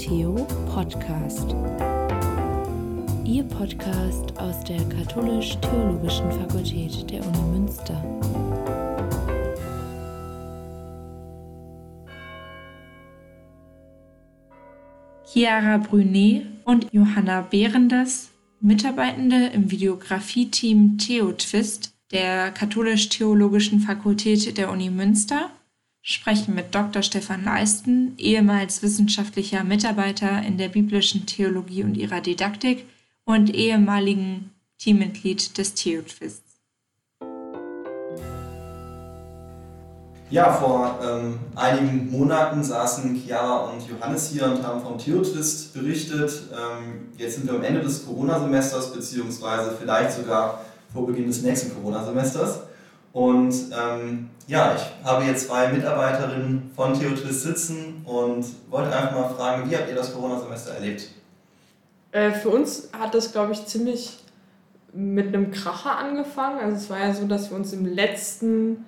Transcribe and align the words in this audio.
Theo 0.00 0.32
Podcast. 0.72 1.54
Ihr 3.26 3.44
Podcast 3.44 4.34
aus 4.38 4.64
der 4.64 4.82
Katholisch-Theologischen 4.88 6.32
Fakultät 6.32 7.10
der 7.10 7.20
Uni 7.20 7.58
Münster. 7.58 8.02
Chiara 15.26 15.76
Brunet 15.76 16.46
und 16.64 16.86
Johanna 16.92 17.42
Behrendes, 17.42 18.30
Mitarbeitende 18.62 19.48
im 19.48 19.70
Videografie-Team 19.70 20.96
Theo 20.96 21.32
Twist 21.32 21.92
der 22.10 22.52
Katholisch-Theologischen 22.52 23.80
Fakultät 23.80 24.56
der 24.56 24.70
Uni 24.70 24.88
Münster 24.88 25.50
sprechen 26.02 26.54
mit 26.54 26.74
Dr. 26.74 27.02
Stefan 27.02 27.44
Leisten, 27.44 28.14
ehemals 28.16 28.82
wissenschaftlicher 28.82 29.64
Mitarbeiter 29.64 30.42
in 30.42 30.58
der 30.58 30.68
biblischen 30.68 31.26
Theologie 31.26 31.84
und 31.84 31.96
ihrer 31.96 32.20
Didaktik 32.20 32.86
und 33.24 33.54
ehemaligen 33.54 34.50
Teammitglied 34.78 35.58
des 35.58 35.74
Theotwists. 35.74 36.50
Ja, 40.30 40.52
vor 40.52 41.00
ähm, 41.02 41.40
einigen 41.56 42.08
Monaten 42.08 42.62
saßen 42.62 43.16
Chiara 43.16 43.70
und 43.70 43.82
Johannes 43.88 44.30
hier 44.30 44.44
und 44.44 44.64
haben 44.64 44.80
vom 44.80 44.96
Theotwist 44.96 45.74
berichtet. 45.74 46.30
Ähm, 46.52 47.08
jetzt 47.18 47.34
sind 47.34 47.48
wir 47.48 47.54
am 47.54 47.64
Ende 47.64 47.80
des 47.80 48.06
Corona-Semesters, 48.06 48.92
beziehungsweise 48.92 49.76
vielleicht 49.76 50.12
sogar 50.12 50.64
vor 50.92 51.04
Beginn 51.04 51.26
des 51.26 51.42
nächsten 51.42 51.74
Corona-Semesters. 51.74 52.60
Und 53.12 53.52
ähm, 53.72 54.30
ja, 54.46 54.74
ich 54.76 55.06
habe 55.06 55.24
hier 55.24 55.36
zwei 55.36 55.68
Mitarbeiterinnen 55.68 56.70
von 56.74 56.98
Theotwist 56.98 57.42
sitzen 57.42 58.02
und 58.04 58.44
wollte 58.70 58.94
einfach 58.94 59.12
mal 59.12 59.28
fragen, 59.28 59.70
wie 59.70 59.76
habt 59.76 59.88
ihr 59.88 59.96
das 59.96 60.14
Corona-Semester 60.14 60.74
erlebt? 60.74 61.08
Äh, 62.12 62.32
für 62.32 62.50
uns 62.50 62.90
hat 62.98 63.14
das, 63.14 63.32
glaube 63.32 63.52
ich, 63.52 63.66
ziemlich 63.66 64.18
mit 64.92 65.28
einem 65.28 65.50
Kracher 65.50 65.96
angefangen. 65.96 66.58
Also 66.60 66.76
es 66.76 66.90
war 66.90 66.98
ja 66.98 67.14
so, 67.14 67.26
dass 67.26 67.50
wir 67.50 67.56
uns 67.56 67.72
im 67.72 67.86
letzten 67.86 68.84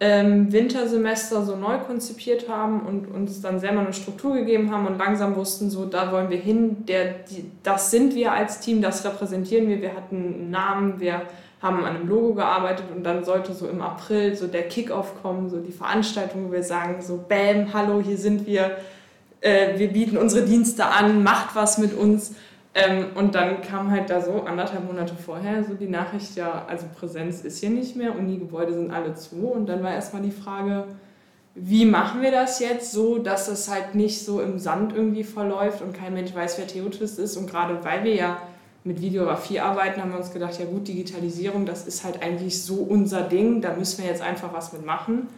ähm, 0.00 0.52
Wintersemester 0.52 1.44
so 1.44 1.56
neu 1.56 1.78
konzipiert 1.78 2.48
haben 2.48 2.82
und 2.82 3.06
uns 3.06 3.40
dann 3.40 3.58
selber 3.58 3.80
eine 3.80 3.92
Struktur 3.92 4.34
gegeben 4.34 4.70
haben 4.72 4.86
und 4.86 4.98
langsam 4.98 5.34
wussten, 5.34 5.70
so 5.70 5.86
da 5.86 6.12
wollen 6.12 6.30
wir 6.30 6.38
hin, 6.38 6.84
der, 6.86 7.14
die, 7.28 7.50
das 7.64 7.90
sind 7.90 8.14
wir 8.14 8.32
als 8.32 8.60
Team, 8.60 8.80
das 8.80 9.04
repräsentieren 9.04 9.68
wir, 9.68 9.82
wir 9.82 9.94
hatten 9.94 10.16
einen 10.16 10.50
Namen, 10.50 11.00
wir 11.00 11.22
haben 11.60 11.84
an 11.84 11.96
einem 11.96 12.08
Logo 12.08 12.34
gearbeitet 12.34 12.86
und 12.94 13.04
dann 13.04 13.24
sollte 13.24 13.52
so 13.52 13.68
im 13.68 13.80
April 13.80 14.36
so 14.36 14.46
der 14.46 14.68
Kickoff 14.68 15.20
kommen, 15.22 15.50
so 15.50 15.58
die 15.58 15.72
Veranstaltung, 15.72 16.48
wo 16.48 16.52
wir 16.52 16.62
sagen, 16.62 17.02
so 17.02 17.24
Bam, 17.28 17.72
hallo, 17.72 18.00
hier 18.00 18.16
sind 18.16 18.46
wir, 18.46 18.76
äh, 19.40 19.78
wir 19.78 19.88
bieten 19.88 20.16
unsere 20.16 20.44
Dienste 20.44 20.86
an, 20.86 21.22
macht 21.22 21.56
was 21.56 21.78
mit 21.78 21.94
uns. 21.94 22.34
Ähm, 22.74 23.06
und 23.16 23.34
dann 23.34 23.60
kam 23.60 23.90
halt 23.90 24.08
da 24.08 24.20
so 24.20 24.42
anderthalb 24.42 24.84
Monate 24.84 25.14
vorher 25.14 25.64
so 25.64 25.74
die 25.74 25.88
Nachricht, 25.88 26.36
ja, 26.36 26.64
also 26.68 26.86
Präsenz 26.96 27.40
ist 27.40 27.58
hier 27.58 27.70
nicht 27.70 27.96
mehr, 27.96 28.16
Uni-Gebäude 28.16 28.74
sind 28.74 28.92
alle 28.92 29.14
zu. 29.14 29.48
Und 29.48 29.66
dann 29.66 29.82
war 29.82 29.92
erstmal 29.92 30.22
die 30.22 30.30
Frage, 30.30 30.84
wie 31.56 31.84
machen 31.84 32.22
wir 32.22 32.30
das 32.30 32.60
jetzt 32.60 32.92
so, 32.92 33.18
dass 33.18 33.48
es 33.48 33.68
halt 33.68 33.96
nicht 33.96 34.24
so 34.24 34.40
im 34.40 34.60
Sand 34.60 34.94
irgendwie 34.94 35.24
verläuft 35.24 35.82
und 35.82 35.92
kein 35.92 36.14
Mensch 36.14 36.32
weiß, 36.32 36.56
wer 36.58 36.68
Theotwist 36.68 37.18
ist. 37.18 37.36
Und 37.36 37.50
gerade 37.50 37.82
weil 37.82 38.04
wir 38.04 38.14
ja 38.14 38.36
mit 38.88 39.00
Videografie 39.00 39.60
arbeiten, 39.60 40.00
haben 40.00 40.10
wir 40.10 40.18
uns 40.18 40.32
gedacht, 40.32 40.58
ja 40.58 40.64
gut, 40.64 40.88
Digitalisierung, 40.88 41.66
das 41.66 41.86
ist 41.86 42.02
halt 42.04 42.22
eigentlich 42.22 42.62
so 42.62 42.76
unser 42.76 43.22
Ding, 43.22 43.60
da 43.60 43.74
müssen 43.74 44.02
wir 44.02 44.10
jetzt 44.10 44.22
einfach 44.22 44.52
was 44.52 44.72
mit 44.72 44.84
machen. 44.84 45.28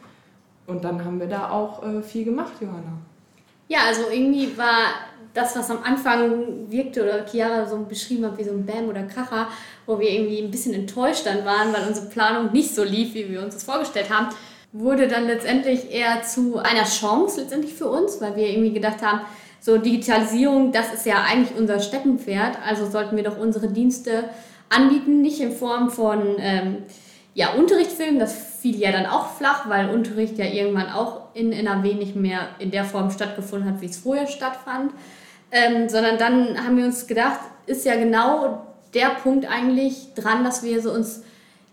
Und 0.67 0.85
dann 0.85 1.05
haben 1.05 1.19
wir 1.19 1.27
da 1.27 1.51
auch 1.51 1.83
äh, 1.83 2.01
viel 2.01 2.25
gemacht, 2.25 2.53
Johanna. 2.61 2.99
Ja, 3.69 3.81
also 3.87 4.03
irgendwie 4.11 4.57
war 4.57 4.95
das, 5.35 5.57
was 5.57 5.71
am 5.71 5.83
Anfang 5.83 6.71
wirkte 6.71 7.03
oder 7.03 7.27
Chiara 7.27 7.67
so 7.67 7.79
beschrieben 7.79 8.25
hat 8.25 8.39
wie 8.39 8.45
so 8.45 8.53
ein 8.53 8.65
Bam 8.65 8.89
oder 8.89 9.03
Kracher, 9.03 9.49
wo 9.87 9.99
wir 9.99 10.11
irgendwie 10.11 10.41
ein 10.41 10.51
bisschen 10.51 10.75
enttäuscht 10.75 11.27
dann 11.27 11.45
waren, 11.45 11.73
weil 11.73 11.87
unsere 11.87 12.07
Planung 12.07 12.53
nicht 12.53 12.75
so 12.75 12.85
lief, 12.85 13.15
wie 13.15 13.29
wir 13.29 13.43
uns 13.43 13.55
das 13.55 13.65
vorgestellt 13.65 14.11
haben, 14.11 14.29
wurde 14.73 15.09
dann 15.09 15.27
letztendlich 15.27 15.93
eher 15.93 16.23
zu 16.23 16.59
einer 16.59 16.85
Chance 16.85 17.41
letztendlich 17.41 17.75
für 17.75 17.89
uns, 17.89 18.21
weil 18.21 18.37
wir 18.37 18.49
irgendwie 18.49 18.73
gedacht 18.73 19.03
haben, 19.03 19.21
so 19.61 19.77
Digitalisierung, 19.77 20.73
das 20.73 20.93
ist 20.93 21.07
ja 21.07 21.23
eigentlich 21.23 21.57
unser 21.59 21.81
Steckenpferd, 21.81 22.59
also 22.67 22.91
sollten 22.91 23.17
wir 23.17 23.25
doch 23.25 23.39
unsere 23.39 23.69
Dienste 23.69 24.25
anbieten, 24.71 25.21
nicht 25.21 25.41
in 25.41 25.53
Form 25.53 25.91
von 25.91 26.37
ähm, 26.39 26.79
ja, 27.35 27.53
Unterrichtsfilmen, 27.53 28.19
das 28.19 28.35
fiel 28.61 28.77
ja 28.77 28.91
dann 28.91 29.07
auch 29.07 29.35
flach, 29.35 29.69
weil 29.69 29.91
Unterricht 29.91 30.39
ja 30.39 30.47
irgendwann 30.47 30.91
auch 30.91 31.35
in 31.35 31.53
NRW 31.53 31.95
nicht 31.95 32.17
mehr 32.17 32.49
in 32.59 32.71
der 32.71 32.85
Form 32.85 33.11
stattgefunden 33.11 33.69
hat, 33.69 33.81
wie 33.81 33.87
es 33.87 33.99
vorher 33.99 34.27
stattfand, 34.27 34.93
ähm, 35.53 35.89
sondern 35.89 36.19
dann 36.19 36.65
haben 36.65 36.77
wir 36.77 36.85
uns 36.85 37.07
gedacht, 37.07 37.41
ist 37.67 37.85
ja 37.85 37.97
genau 37.97 38.67
der 38.95 39.11
Punkt 39.23 39.47
eigentlich 39.49 40.15
dran, 40.15 40.43
dass 40.43 40.63
wir 40.63 40.81
so 40.81 40.93
uns 40.93 41.23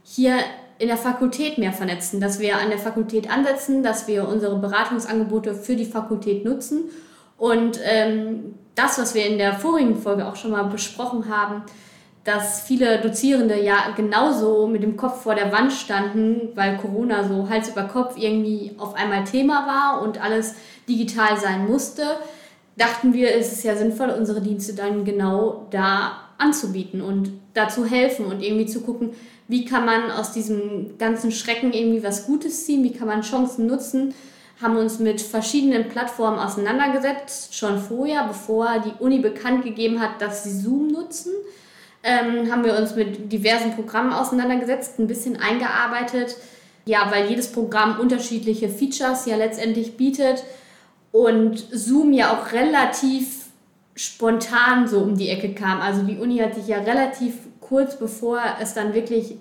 hier 0.04 0.36
in 0.80 0.88
der 0.88 0.98
Fakultät 0.98 1.58
mehr 1.58 1.74
vernetzen, 1.74 2.22
dass 2.22 2.40
wir 2.40 2.58
an 2.58 2.70
der 2.70 2.78
Fakultät 2.78 3.32
ansetzen, 3.32 3.82
dass 3.82 4.08
wir 4.08 4.28
unsere 4.28 4.58
Beratungsangebote 4.60 5.56
für 5.56 5.76
die 5.76 5.86
Fakultät 5.86 6.46
nutzen 6.46 6.90
und 7.38 7.80
ähm, 7.84 8.56
das, 8.76 9.00
was 9.00 9.14
wir 9.16 9.26
in 9.26 9.38
der 9.38 9.54
vorigen 9.54 9.96
Folge 9.96 10.28
auch 10.28 10.36
schon 10.36 10.52
mal 10.52 10.64
besprochen 10.64 11.30
haben, 11.30 11.64
dass 12.24 12.62
viele 12.62 13.00
Dozierende 13.00 13.60
ja 13.62 13.92
genauso 13.96 14.68
mit 14.68 14.84
dem 14.84 14.98
Kopf 14.98 15.24
vor 15.24 15.34
der 15.34 15.52
Wand 15.52 15.72
standen, 15.72 16.50
weil 16.56 16.78
Corona 16.78 17.24
so 17.24 17.48
Hals 17.50 17.70
über 17.70 17.84
Kopf 17.84 18.18
irgendwie 18.18 18.74
auf 18.78 18.96
einmal 18.96 19.24
Thema 19.24 19.66
war 19.66 20.02
und 20.02 20.22
alles 20.22 20.56
digital 20.90 21.38
sein 21.40 21.66
musste, 21.66 22.04
dachten 22.76 23.14
wir, 23.14 23.34
es 23.34 23.54
ist 23.54 23.64
ja 23.64 23.76
sinnvoll, 23.76 24.10
unsere 24.10 24.42
Dienste 24.42 24.74
dann 24.74 25.06
genau 25.06 25.68
da 25.72 26.18
anzubieten 26.38 27.02
und 27.02 27.32
dazu 27.54 27.86
helfen 27.86 28.26
und 28.26 28.44
irgendwie 28.44 28.68
zu 28.68 28.82
gucken, 28.82 29.12
wie 29.48 29.66
kann 29.66 29.86
man 29.86 30.12
aus 30.12 30.34
diesem 30.34 30.98
ganzen 30.98 31.32
Schrecken 31.32 31.72
irgendwie 31.72 32.04
was 32.04 32.26
Gutes 32.26 32.66
ziehen, 32.66 32.84
wie 32.84 32.92
kann 32.92 33.08
man 33.08 33.22
Chancen 33.22 33.66
nutzen 33.66 34.14
haben 34.62 34.78
uns 34.78 35.00
mit 35.00 35.22
verschiedenen 35.22 35.88
Plattformen 35.88 36.40
auseinandergesetzt, 36.40 37.56
schon 37.56 37.80
vorher, 37.80 38.26
bevor 38.28 38.80
die 38.80 39.04
Uni 39.04 39.20
bekannt 39.20 39.64
gegeben 39.64 40.02
hat, 40.02 40.22
dass 40.22 40.44
sie 40.44 40.52
Zoom 40.52 40.88
nutzen. 40.88 41.32
Ähm, 42.04 42.52
haben 42.52 42.64
wir 42.64 42.78
uns 42.78 42.96
mit 42.96 43.32
diversen 43.32 43.76
Programmen 43.76 44.14
auseinandergesetzt, 44.14 45.00
ein 45.00 45.08
bisschen 45.08 45.38
eingearbeitet. 45.38 46.36
Ja, 46.86 47.12
weil 47.12 47.30
jedes 47.30 47.52
Programm 47.52 48.00
unterschiedliche 48.00 48.70
Features 48.70 49.26
ja 49.26 49.36
letztendlich 49.36 49.98
bietet 49.98 50.44
und 51.12 51.58
Zoom 51.72 52.14
ja 52.14 52.32
auch 52.32 52.54
relativ 52.54 53.48
spontan 53.96 54.88
so 54.88 55.00
um 55.00 55.18
die 55.18 55.30
Ecke 55.30 55.54
kam. 55.54 55.82
Also 55.82 56.04
die 56.04 56.18
Uni 56.18 56.38
hat 56.38 56.56
sich 56.56 56.68
ja 56.68 56.78
relativ 56.80 57.34
kurz 57.60 57.98
bevor 57.98 58.40
es 58.62 58.74
dann 58.74 58.94
wirklich 58.94 59.36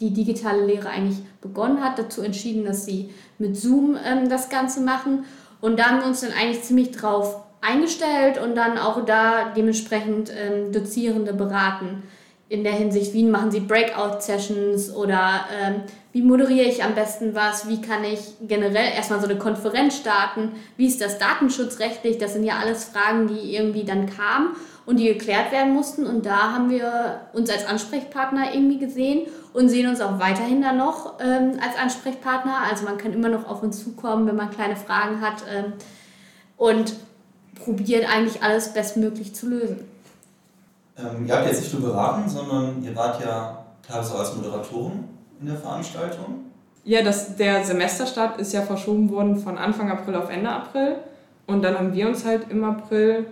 die 0.00 0.10
digitale 0.10 0.64
Lehre 0.64 0.88
eigentlich 0.88 1.18
begonnen 1.48 1.82
hat, 1.82 1.98
dazu 1.98 2.22
entschieden, 2.22 2.64
dass 2.64 2.84
sie 2.84 3.10
mit 3.38 3.56
Zoom 3.56 3.96
ähm, 4.04 4.28
das 4.28 4.48
Ganze 4.48 4.80
machen. 4.80 5.24
Und 5.60 5.78
da 5.78 5.84
haben 5.84 6.00
wir 6.00 6.06
uns 6.06 6.20
dann 6.20 6.32
eigentlich 6.32 6.62
ziemlich 6.62 6.92
drauf 6.92 7.42
eingestellt 7.60 8.38
und 8.42 8.54
dann 8.54 8.78
auch 8.78 9.04
da 9.04 9.52
dementsprechend 9.56 10.30
ähm, 10.30 10.72
Dozierende 10.72 11.32
beraten 11.32 12.02
in 12.48 12.62
der 12.62 12.72
Hinsicht, 12.72 13.12
wie 13.12 13.24
machen 13.24 13.50
sie 13.50 13.60
Breakout-Sessions 13.60 14.94
oder 14.94 15.46
ähm, 15.60 15.82
wie 16.12 16.22
moderiere 16.22 16.68
ich 16.68 16.84
am 16.84 16.94
besten 16.94 17.34
was, 17.34 17.68
wie 17.68 17.80
kann 17.80 18.04
ich 18.04 18.20
generell 18.40 18.92
erstmal 18.94 19.20
so 19.20 19.26
eine 19.26 19.36
Konferenz 19.36 19.96
starten, 19.96 20.52
wie 20.76 20.86
ist 20.86 21.00
das 21.00 21.18
datenschutzrechtlich, 21.18 22.18
das 22.18 22.34
sind 22.34 22.44
ja 22.44 22.58
alles 22.58 22.84
Fragen, 22.84 23.26
die 23.26 23.54
irgendwie 23.54 23.84
dann 23.84 24.06
kamen 24.06 24.54
und 24.86 24.98
die 24.98 25.08
geklärt 25.08 25.50
werden 25.50 25.74
mussten 25.74 26.06
und 26.06 26.24
da 26.24 26.52
haben 26.52 26.70
wir 26.70 27.22
uns 27.32 27.50
als 27.50 27.66
Ansprechpartner 27.66 28.54
irgendwie 28.54 28.78
gesehen 28.78 29.26
und 29.52 29.68
sehen 29.68 29.88
uns 29.88 30.00
auch 30.00 30.20
weiterhin 30.20 30.62
dann 30.62 30.78
noch 30.78 31.14
ähm, 31.18 31.58
als 31.60 31.76
Ansprechpartner. 31.76 32.58
Also 32.70 32.84
man 32.84 32.96
kann 32.96 33.12
immer 33.12 33.28
noch 33.28 33.48
auf 33.48 33.64
uns 33.64 33.82
zukommen, 33.82 34.28
wenn 34.28 34.36
man 34.36 34.50
kleine 34.50 34.76
Fragen 34.76 35.20
hat 35.20 35.42
ähm, 35.52 35.72
und 36.56 36.94
probiert 37.56 38.08
eigentlich 38.08 38.42
alles 38.42 38.72
bestmöglich 38.72 39.34
zu 39.34 39.48
lösen. 39.48 39.95
Ähm, 40.98 41.26
ihr 41.26 41.36
habt 41.36 41.46
jetzt 41.46 41.62
nicht 41.62 41.72
nur 41.78 41.90
beraten, 41.90 42.28
sondern 42.28 42.82
ihr 42.82 42.94
wart 42.96 43.20
ja 43.20 43.64
teilweise 43.86 44.14
als 44.14 44.34
Moderatoren 44.34 45.04
in 45.40 45.46
der 45.46 45.56
Veranstaltung. 45.56 46.46
Ja, 46.84 47.02
das, 47.02 47.36
der 47.36 47.64
Semesterstart 47.64 48.40
ist 48.40 48.52
ja 48.52 48.62
verschoben 48.62 49.10
worden 49.10 49.36
von 49.36 49.58
Anfang 49.58 49.90
April 49.90 50.14
auf 50.14 50.30
Ende 50.30 50.50
April. 50.50 50.96
Und 51.46 51.62
dann 51.62 51.78
haben 51.78 51.92
wir 51.92 52.08
uns 52.08 52.24
halt 52.24 52.50
im 52.50 52.64
April 52.64 53.26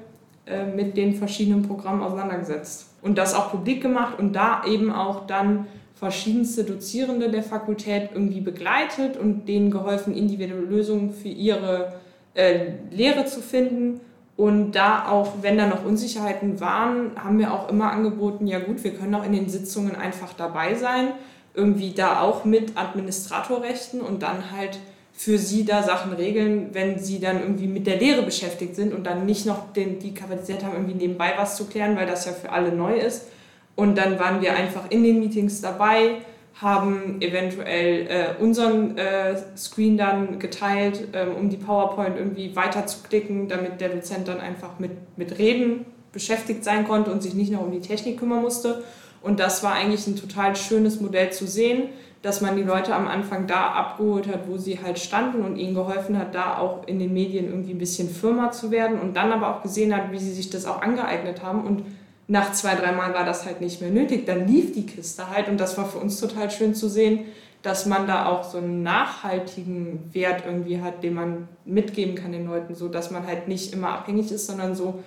äh, 0.47 0.67
mit 0.67 0.97
den 0.97 1.15
verschiedenen 1.15 1.63
Programmen 1.63 2.03
auseinandergesetzt. 2.03 2.91
Und 3.03 3.17
das 3.17 3.35
auch 3.35 3.51
publik 3.51 3.81
gemacht 3.83 4.19
und 4.19 4.35
da 4.35 4.65
eben 4.67 4.93
auch 4.93 5.27
dann 5.27 5.67
verschiedenste 5.95 6.65
Dozierende 6.65 7.31
der 7.31 7.43
Fakultät 7.43 8.11
irgendwie 8.13 8.41
begleitet 8.41 9.17
und 9.17 9.47
denen 9.47 9.71
geholfen, 9.71 10.15
individuelle 10.15 10.61
Lösungen 10.61 11.13
für 11.13 11.29
ihre 11.29 11.95
äh, 12.35 12.73
Lehre 12.91 13.25
zu 13.25 13.41
finden. 13.41 14.01
Und 14.37 14.73
da 14.73 15.09
auch, 15.09 15.35
wenn 15.43 15.57
da 15.57 15.67
noch 15.67 15.85
Unsicherheiten 15.85 16.61
waren, 16.61 17.13
haben 17.17 17.39
wir 17.39 17.53
auch 17.53 17.69
immer 17.69 17.93
angeboten, 17.93 18.47
ja 18.47 18.59
gut, 18.59 18.83
wir 18.83 18.93
können 18.95 19.15
auch 19.15 19.25
in 19.25 19.33
den 19.33 19.49
Sitzungen 19.49 19.95
einfach 19.95 20.33
dabei 20.33 20.75
sein, 20.75 21.13
irgendwie 21.55 21.93
da 21.93 22.21
auch 22.21 22.45
mit 22.45 22.77
Administratorrechten 22.77 24.01
und 24.01 24.23
dann 24.23 24.51
halt 24.51 24.81
für 25.13 25.39
sie 25.39 25.65
da 25.65 25.85
Sachen 25.85 26.13
regeln, 26.13 26.71
wenn 26.73 26.99
sie 26.99 27.21
dann 27.21 27.41
irgendwie 27.41 27.69
mit 27.69 27.87
der 27.87 27.99
Lehre 27.99 28.23
beschäftigt 28.23 28.75
sind 28.75 28.93
und 28.93 29.05
dann 29.05 29.25
nicht 29.25 29.47
noch 29.47 29.73
den, 29.73 30.01
die 30.01 30.13
Kapazität 30.13 30.65
haben, 30.65 30.75
irgendwie 30.75 30.95
nebenbei 30.95 31.35
was 31.37 31.57
zu 31.57 31.67
klären, 31.67 31.95
weil 31.97 32.07
das 32.07 32.27
ja 32.27 32.33
für 32.33 32.51
alle 32.51 32.73
neu 32.73 32.99
ist. 32.99 33.29
Und 33.77 33.97
dann 33.97 34.19
waren 34.19 34.41
wir 34.41 34.57
einfach 34.57 34.91
in 34.91 35.05
den 35.05 35.21
Meetings 35.21 35.61
dabei, 35.61 36.17
haben 36.61 37.21
eventuell 37.21 38.06
äh, 38.06 38.43
unseren 38.43 38.97
äh, 38.97 39.37
Screen 39.56 39.97
dann 39.97 40.39
geteilt, 40.39 41.09
ähm, 41.12 41.35
um 41.35 41.51
die 41.51 41.56
PowerPoint 41.56 42.17
irgendwie 42.17 42.55
weiter 42.55 42.87
zu 42.87 42.99
klicken, 43.03 43.49
damit 43.49 43.81
der 43.81 43.89
Dozent 43.89 44.29
dann 44.29 44.41
einfach 44.41 44.79
mit, 44.79 44.93
mit 45.17 45.39
Reden 45.39 45.85
beschäftigt 46.12 46.62
sein 46.62 46.87
konnte 46.87 47.11
und 47.11 47.23
sich 47.23 47.35
nicht 47.35 47.51
noch 47.51 47.61
um 47.61 47.73
die 47.73 47.81
Technik 47.81 48.19
kümmern 48.19 48.41
musste. 48.41 48.85
Und 49.21 49.41
das 49.41 49.65
war 49.65 49.73
eigentlich 49.73 50.06
ein 50.06 50.17
total 50.17 50.55
schönes 50.55 51.01
Modell 51.01 51.33
zu 51.33 51.47
sehen, 51.47 51.89
dass 52.23 52.41
man 52.41 52.56
die 52.56 52.62
Leute 52.62 52.95
am 52.95 53.09
Anfang 53.09 53.47
da 53.47 53.73
abgeholt 53.73 54.29
hat, 54.29 54.49
wo 54.49 54.56
sie 54.56 54.81
halt 54.83 54.99
standen 54.99 55.43
und 55.43 55.56
ihnen 55.56 55.75
geholfen 55.75 56.19
hat, 56.19 56.35
da 56.35 56.59
auch 56.59 56.87
in 56.87 56.99
den 56.99 57.12
Medien 57.12 57.49
irgendwie 57.49 57.73
ein 57.73 57.79
bisschen 57.79 58.09
firmer 58.09 58.51
zu 58.53 58.71
werden 58.71 58.99
und 59.01 59.15
dann 59.15 59.33
aber 59.33 59.55
auch 59.55 59.62
gesehen 59.62 59.95
hat, 59.95 60.12
wie 60.12 60.19
sie 60.19 60.33
sich 60.33 60.51
das 60.51 60.67
auch 60.67 60.81
angeeignet 60.81 61.43
haben 61.43 61.65
und 61.65 61.83
nach 62.26 62.53
zwei, 62.53 62.75
dreimal 62.75 63.12
war 63.12 63.25
das 63.25 63.44
halt 63.44 63.61
nicht 63.61 63.81
mehr 63.81 63.91
nötig. 63.91 64.26
Dann 64.26 64.49
lief 64.49 64.73
die 64.73 64.87
Kiste 64.87 65.29
halt 65.29 65.49
und 65.49 65.59
das 65.59 65.76
war 65.76 65.88
für 65.88 65.99
uns 65.99 66.19
total 66.19 66.50
schön 66.50 66.75
zu 66.75 66.88
sehen, 66.88 67.26
dass 67.62 67.87
man 67.87 68.06
da 68.06 68.26
auch 68.26 68.50
so 68.50 68.59
einen 68.59 68.82
nachhaltigen 68.82 70.11
Wert 70.12 70.44
irgendwie 70.47 70.82
hat, 70.82 71.03
den 71.03 71.15
man 71.15 71.49
mitgeben 71.65 72.15
kann 72.15 72.32
den 72.32 72.47
Leuten, 72.47 72.75
so 72.75 72.88
dass 72.88 73.11
man 73.11 73.26
halt 73.26 73.49
nicht 73.49 73.73
immer 73.73 73.88
abhängig 73.91 74.31
ist, 74.31 74.47
sondern 74.47 74.75
so 74.75 75.03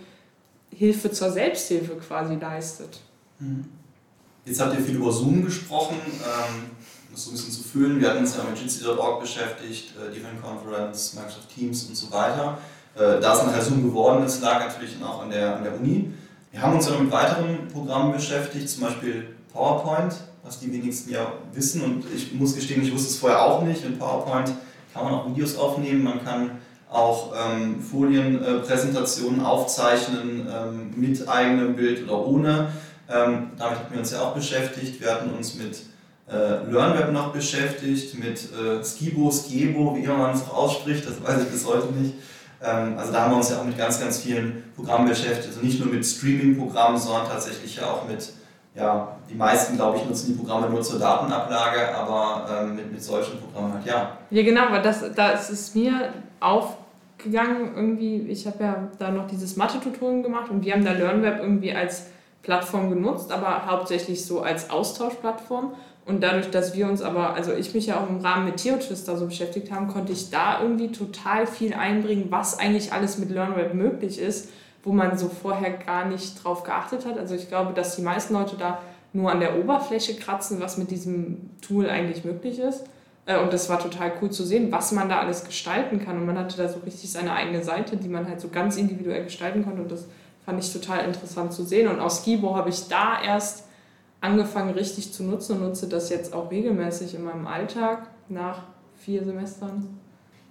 Hilfe 0.72 1.12
zur 1.12 1.32
Selbsthilfe 1.32 1.96
quasi 1.96 2.36
leistet. 2.36 3.00
Mhm. 3.40 3.66
Jetzt 4.46 4.62
habt 4.62 4.74
ihr 4.74 4.84
viel 4.84 4.96
über 4.96 5.12
Zoom 5.12 5.44
gesprochen, 5.44 5.98
ähm, 6.06 6.64
um 7.10 7.14
das 7.14 7.26
so 7.26 7.32
ein 7.32 7.34
bisschen 7.34 7.52
zu 7.52 7.64
fühlen. 7.64 8.00
Wir 8.00 8.10
hatten 8.10 8.20
uns 8.20 8.36
ja 8.36 8.44
mit 8.44 8.58
Jitsi.org 8.58 9.20
beschäftigt, 9.20 9.94
äh, 9.98 10.14
Different 10.14 10.42
Conference, 10.42 11.16
Microsoft 11.16 11.54
Teams 11.54 11.84
und 11.84 11.96
so 11.96 12.12
weiter. 12.12 12.58
Äh, 12.96 13.20
da 13.20 13.38
es 13.38 13.44
nachher 13.46 13.62
Zoom 13.62 13.84
geworden 13.84 14.26
ist, 14.26 14.42
lag 14.42 14.66
natürlich 14.66 14.96
auch 15.04 15.22
an 15.22 15.30
der, 15.30 15.58
an 15.58 15.64
der 15.64 15.76
Uni. 15.76 16.14
Wir 16.58 16.64
haben 16.64 16.74
uns 16.74 16.90
noch 16.90 17.00
mit 17.00 17.12
weiteren 17.12 17.68
Programmen 17.72 18.12
beschäftigt, 18.12 18.68
zum 18.68 18.82
Beispiel 18.82 19.28
PowerPoint, 19.54 20.16
was 20.44 20.60
die 20.60 20.74
wenigsten 20.74 21.12
ja 21.12 21.34
wissen. 21.54 21.84
Und 21.84 22.06
ich 22.16 22.34
muss 22.34 22.56
gestehen, 22.56 22.82
ich 22.82 22.92
wusste 22.92 23.10
es 23.10 23.18
vorher 23.18 23.44
auch 23.44 23.62
nicht. 23.62 23.86
In 23.86 24.00
PowerPoint 24.00 24.54
kann 24.92 25.04
man 25.04 25.14
auch 25.14 25.30
Videos 25.30 25.56
aufnehmen, 25.56 26.04
man 26.04 26.26
kann 26.26 26.50
auch 26.92 27.32
ähm, 27.36 27.80
Folienpräsentationen 27.80 29.42
äh, 29.42 29.44
aufzeichnen 29.44 30.48
ähm, 30.52 30.94
mit 30.96 31.30
eigenem 31.30 31.76
Bild 31.76 32.06
oder 32.06 32.26
ohne. 32.26 32.70
Ähm, 33.08 33.52
damit 33.56 33.78
hatten 33.78 33.94
wir 33.94 34.00
uns 34.00 34.10
ja 34.10 34.22
auch 34.22 34.34
beschäftigt. 34.34 35.00
Wir 35.00 35.12
hatten 35.12 35.30
uns 35.30 35.54
mit 35.54 35.84
äh, 36.28 36.72
LearnWeb 36.72 37.12
noch 37.12 37.34
beschäftigt, 37.34 38.18
mit 38.18 38.40
äh, 38.52 38.84
Skibo, 38.84 39.30
Skiebo, 39.32 39.96
wie 39.96 40.06
immer 40.06 40.18
man 40.18 40.34
es 40.34 40.42
auch 40.42 40.56
ausspricht, 40.56 41.08
das 41.08 41.22
weiß 41.22 41.44
ich 41.44 41.50
bis 41.50 41.68
heute 41.68 41.94
nicht. 41.94 42.16
Ähm, 42.64 42.98
also 42.98 43.12
da 43.12 43.24
haben 43.24 43.32
wir 43.32 43.38
uns 43.38 43.50
ja 43.50 43.60
auch 43.60 43.64
mit 43.64 43.78
ganz, 43.78 44.00
ganz 44.00 44.20
vielen 44.20 44.64
Programmen 44.76 45.08
beschäftigt. 45.08 45.48
Also 45.48 45.62
nicht 45.62 45.84
nur 45.84 45.94
mit 45.94 46.06
Streaming-Programmen, 46.06 46.98
sondern 46.98 47.28
tatsächlich 47.28 47.76
ja 47.76 47.86
auch 47.86 48.08
mit, 48.08 48.32
ja, 48.76 49.16
die 49.30 49.36
meisten, 49.36 49.76
glaube 49.76 49.98
ich, 49.98 50.06
nutzen 50.06 50.34
die 50.34 50.40
Programme 50.40 50.70
nur 50.70 50.82
zur 50.82 51.00
Datenablage, 51.00 51.96
aber 51.96 52.48
ähm, 52.52 52.76
mit, 52.76 52.92
mit 52.92 53.04
solchen 53.04 53.40
Programmen 53.40 53.74
halt 53.74 53.86
ja. 53.86 54.18
Ja, 54.30 54.44
genau, 54.44 54.68
aber 54.68 54.80
das, 54.80 55.04
das 55.16 55.50
ist 55.50 55.76
mir 55.76 56.14
aufgegangen 56.40 57.76
irgendwie. 57.76 58.18
Ich 58.30 58.48
habe 58.48 58.64
ja 58.64 58.88
da 58.98 59.12
noch 59.12 59.28
dieses 59.28 59.56
Mathe-Tutorial 59.56 60.24
gemacht 60.24 60.50
und 60.50 60.64
wir 60.64 60.74
haben 60.74 60.86
da 60.86 60.92
LearnWeb 60.94 61.40
irgendwie 61.40 61.74
als 61.74 62.08
Plattform 62.44 62.90
genutzt, 62.90 63.32
aber 63.32 63.66
hauptsächlich 63.66 64.26
so 64.26 64.42
als 64.42 64.70
Austauschplattform. 64.70 65.74
Und 66.08 66.22
dadurch, 66.22 66.50
dass 66.50 66.74
wir 66.74 66.88
uns 66.88 67.02
aber, 67.02 67.34
also 67.34 67.54
ich 67.54 67.74
mich 67.74 67.88
ja 67.88 68.02
auch 68.02 68.10
im 68.10 68.22
Rahmen 68.22 68.46
mit 68.46 68.58
Theotwister 68.58 69.18
so 69.18 69.26
beschäftigt 69.26 69.74
haben, 69.74 69.90
konnte 69.90 70.14
ich 70.14 70.30
da 70.30 70.62
irgendwie 70.62 70.94
total 70.94 71.46
viel 71.46 71.74
einbringen, 71.74 72.28
was 72.30 72.58
eigentlich 72.58 72.94
alles 72.94 73.18
mit 73.18 73.30
LearnWeb 73.30 73.74
möglich 73.74 74.18
ist, 74.18 74.50
wo 74.86 74.94
man 74.94 75.18
so 75.18 75.28
vorher 75.28 75.72
gar 75.72 76.06
nicht 76.06 76.42
drauf 76.42 76.64
geachtet 76.64 77.06
hat. 77.06 77.18
Also 77.18 77.36
ich 77.36 77.50
glaube, 77.50 77.74
dass 77.74 77.98
die 77.98 78.04
meisten 78.04 78.34
Leute 78.34 78.56
da 78.58 78.80
nur 79.12 79.30
an 79.30 79.42
der 79.42 79.60
Oberfläche 79.60 80.16
kratzen, 80.16 80.62
was 80.62 80.78
mit 80.78 80.92
diesem 80.92 81.50
Tool 81.62 81.90
eigentlich 81.90 82.24
möglich 82.24 82.58
ist. 82.58 82.86
Äh, 83.26 83.42
und 83.42 83.52
das 83.52 83.70
war 83.70 83.80
total 83.80 84.14
cool 84.22 84.32
zu 84.32 84.46
sehen, 84.46 84.72
was 84.72 84.94
man 84.94 85.10
da 85.10 85.20
alles 85.20 85.44
gestalten 85.44 86.00
kann. 86.00 86.16
Und 86.18 86.26
man 86.26 86.40
hatte 86.40 86.56
da 86.56 86.70
so 86.70 86.80
richtig 86.86 87.12
seine 87.12 87.34
eigene 87.34 87.66
Seite, 87.66 87.98
die 87.98 88.08
man 88.08 88.30
halt 88.30 88.40
so 88.40 88.48
ganz 88.48 88.78
individuell 88.78 89.26
gestalten 89.26 89.66
konnte. 89.66 89.82
Und 89.82 89.92
das 89.92 90.06
fand 90.46 90.64
ich 90.64 90.72
total 90.72 91.04
interessant 91.04 91.52
zu 91.52 91.66
sehen. 91.66 91.90
Und 91.90 92.00
aus 92.00 92.22
Skibo 92.22 92.56
habe 92.56 92.70
ich 92.70 92.88
da 92.88 93.22
erst 93.22 93.67
angefangen 94.22 94.74
richtig 94.74 95.14
zu 95.14 95.24
nutzen 95.24 95.58
und 95.58 95.64
nutze 95.64 95.88
das 95.88 96.10
jetzt 96.10 96.34
auch 96.34 96.52
regelmäßig 96.52 97.16
in 97.16 97.24
meinem 97.24 97.48
Alltag 97.48 98.10
nach 98.30 98.64
vier 98.96 99.24
Semestern. 99.24 100.00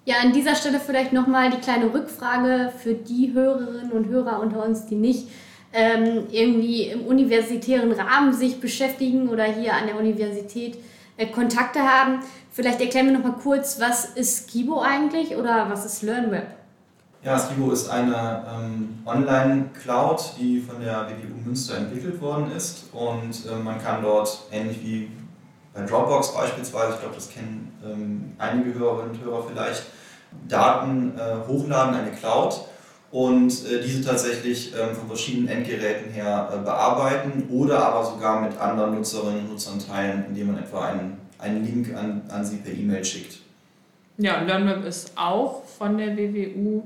Ja, 0.04 0.16
an 0.22 0.32
dieser 0.32 0.54
Stelle 0.54 0.78
vielleicht 0.78 1.12
nochmal 1.12 1.50
die 1.50 1.58
kleine 1.58 1.92
Rückfrage 1.92 2.72
für 2.78 2.94
die 2.94 3.32
Hörerinnen 3.32 3.90
und 3.90 4.06
Hörer 4.08 4.40
unter 4.40 4.64
uns, 4.64 4.86
die 4.86 4.94
nicht 4.94 5.28
ähm, 5.72 6.28
irgendwie 6.30 6.84
im 6.84 7.06
universitären 7.06 7.90
Rahmen 7.90 8.32
sich 8.32 8.60
beschäftigen 8.60 9.28
oder 9.28 9.44
hier 9.44 9.74
an 9.74 9.88
der 9.88 9.98
Universität 9.98 10.78
äh, 11.16 11.26
Kontakte 11.26 11.80
haben. 11.80 12.20
Vielleicht 12.52 12.80
erklären 12.80 13.06
wir 13.06 13.18
nochmal 13.18 13.36
kurz, 13.42 13.80
was 13.80 14.04
ist 14.14 14.48
Skibo 14.48 14.80
eigentlich 14.80 15.36
oder 15.36 15.68
was 15.68 15.84
ist 15.84 16.02
LearnWeb? 16.02 16.46
Ja, 17.26 17.36
Skibo 17.36 17.72
ist 17.72 17.88
eine 17.88 18.44
ähm, 18.54 19.00
Online-Cloud, 19.04 20.34
die 20.38 20.60
von 20.60 20.80
der 20.80 21.08
WGU 21.08 21.44
Münster 21.44 21.76
entwickelt 21.76 22.20
worden 22.20 22.52
ist 22.56 22.84
und 22.92 23.50
äh, 23.50 23.56
man 23.64 23.82
kann 23.82 24.00
dort 24.00 24.44
ähnlich 24.52 24.80
wie 24.84 25.10
bei 25.74 25.80
Dropbox 25.80 26.32
beispielsweise, 26.34 26.94
ich 26.94 27.00
glaube, 27.00 27.16
das 27.16 27.28
kennen 27.28 27.76
ähm, 27.84 28.32
einige 28.38 28.78
Hörerinnen 28.78 29.10
und 29.10 29.24
Hörer 29.24 29.42
vielleicht, 29.42 29.82
Daten 30.48 31.18
äh, 31.18 31.48
hochladen, 31.48 31.96
eine 31.96 32.12
Cloud 32.12 32.60
und 33.10 33.50
äh, 33.50 33.82
diese 33.82 34.04
tatsächlich 34.04 34.72
ähm, 34.80 34.94
von 34.94 35.08
verschiedenen 35.08 35.48
Endgeräten 35.48 36.12
her 36.12 36.48
äh, 36.54 36.58
bearbeiten 36.58 37.48
oder 37.50 37.86
aber 37.86 38.04
sogar 38.04 38.40
mit 38.40 38.56
anderen 38.56 38.94
Nutzerinnen 38.94 39.40
und 39.40 39.50
Nutzern 39.50 39.80
teilen, 39.80 40.26
indem 40.28 40.52
man 40.52 40.58
etwa 40.58 40.90
einen, 40.90 41.18
einen 41.40 41.64
Link 41.64 41.92
an, 41.92 42.22
an 42.28 42.44
sie 42.44 42.58
per 42.58 42.72
E-Mail 42.72 43.04
schickt. 43.04 43.38
Ja, 44.16 44.40
LearnWeb 44.42 44.84
ist 44.84 45.10
auch 45.16 45.64
von 45.64 45.98
der 45.98 46.16
WWU 46.16 46.84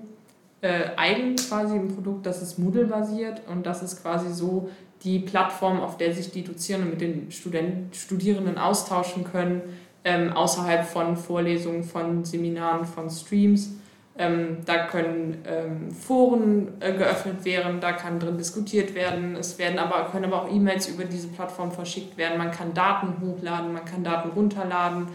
äh, 0.62 0.91
eigen 0.97 1.37
quasi 1.37 1.75
ein 1.75 1.89
Produkt, 1.89 2.27
das 2.27 2.43
ist 2.43 2.59
Moodle-basiert 2.59 3.43
und 3.49 3.65
das 3.65 3.83
ist 3.83 4.03
quasi 4.03 4.33
so 4.33 4.71
die 5.03 5.19
Plattform, 5.21 5.81
auf 5.81 5.97
der 5.97 6.12
sich 6.12 6.31
die 6.31 6.45
Dozierenden 6.45 6.91
mit 6.91 7.01
den 7.01 7.31
Student 7.31 7.97
Studierenden 7.97 8.59
austauschen 8.59 9.25
können, 9.25 9.62
ähm, 10.05 10.33
außerhalb 10.33 10.85
von 10.85 11.17
Vorlesungen, 11.17 11.85
von 11.85 12.25
Seminaren, 12.25 12.85
von 12.85 13.09
Streams. 13.09 13.71
Ähm, 14.19 14.59
da 14.67 14.87
können 14.87 15.38
ähm, 15.47 15.93
Foren 15.93 16.73
äh, 16.81 16.93
geöffnet 16.93 17.43
werden, 17.47 17.81
da 17.81 17.93
kann 17.93 18.19
drin 18.19 18.37
diskutiert 18.37 18.95
werden. 18.95 19.37
Es 19.37 19.59
werden 19.59 19.79
aber, 19.79 20.11
können 20.11 20.26
aber 20.26 20.43
auch 20.43 20.52
E-Mails 20.52 20.88
über 20.88 21.05
diese 21.05 21.29
Plattform 21.29 21.73
verschickt 21.73 22.19
werden. 22.19 22.37
Man 22.37 22.50
kann 22.50 22.75
Daten 22.75 23.14
hochladen, 23.23 23.73
man 23.73 23.85
kann 23.87 24.05
Daten 24.05 24.31
runterladen. 24.31 25.07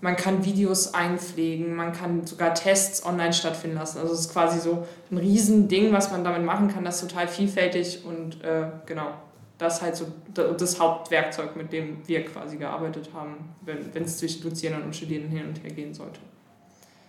Man 0.00 0.16
kann 0.16 0.44
Videos 0.44 0.92
einpflegen, 0.94 1.74
man 1.74 1.92
kann 1.92 2.26
sogar 2.26 2.54
Tests 2.54 3.04
online 3.04 3.32
stattfinden 3.32 3.76
lassen. 3.76 3.98
Also 3.98 4.12
es 4.12 4.20
ist 4.20 4.32
quasi 4.32 4.60
so 4.60 4.86
ein 5.10 5.18
Riesending, 5.18 5.92
was 5.92 6.10
man 6.10 6.22
damit 6.22 6.44
machen 6.44 6.68
kann. 6.68 6.84
Das 6.84 7.02
ist 7.02 7.08
total 7.08 7.28
vielfältig 7.28 8.04
und 8.04 8.42
äh, 8.44 8.68
genau, 8.84 9.08
das 9.58 9.76
ist 9.76 9.82
halt 9.82 9.96
so 9.96 10.06
das 10.34 10.78
Hauptwerkzeug, 10.78 11.56
mit 11.56 11.72
dem 11.72 12.06
wir 12.06 12.24
quasi 12.26 12.56
gearbeitet 12.58 13.10
haben, 13.14 13.54
wenn 13.62 14.04
es 14.04 14.18
zwischen 14.18 14.42
Dozierenden 14.42 14.84
und 14.84 14.94
Studierenden 14.94 15.36
hin 15.36 15.48
und 15.48 15.62
her 15.62 15.70
gehen 15.70 15.94
sollte. 15.94 16.20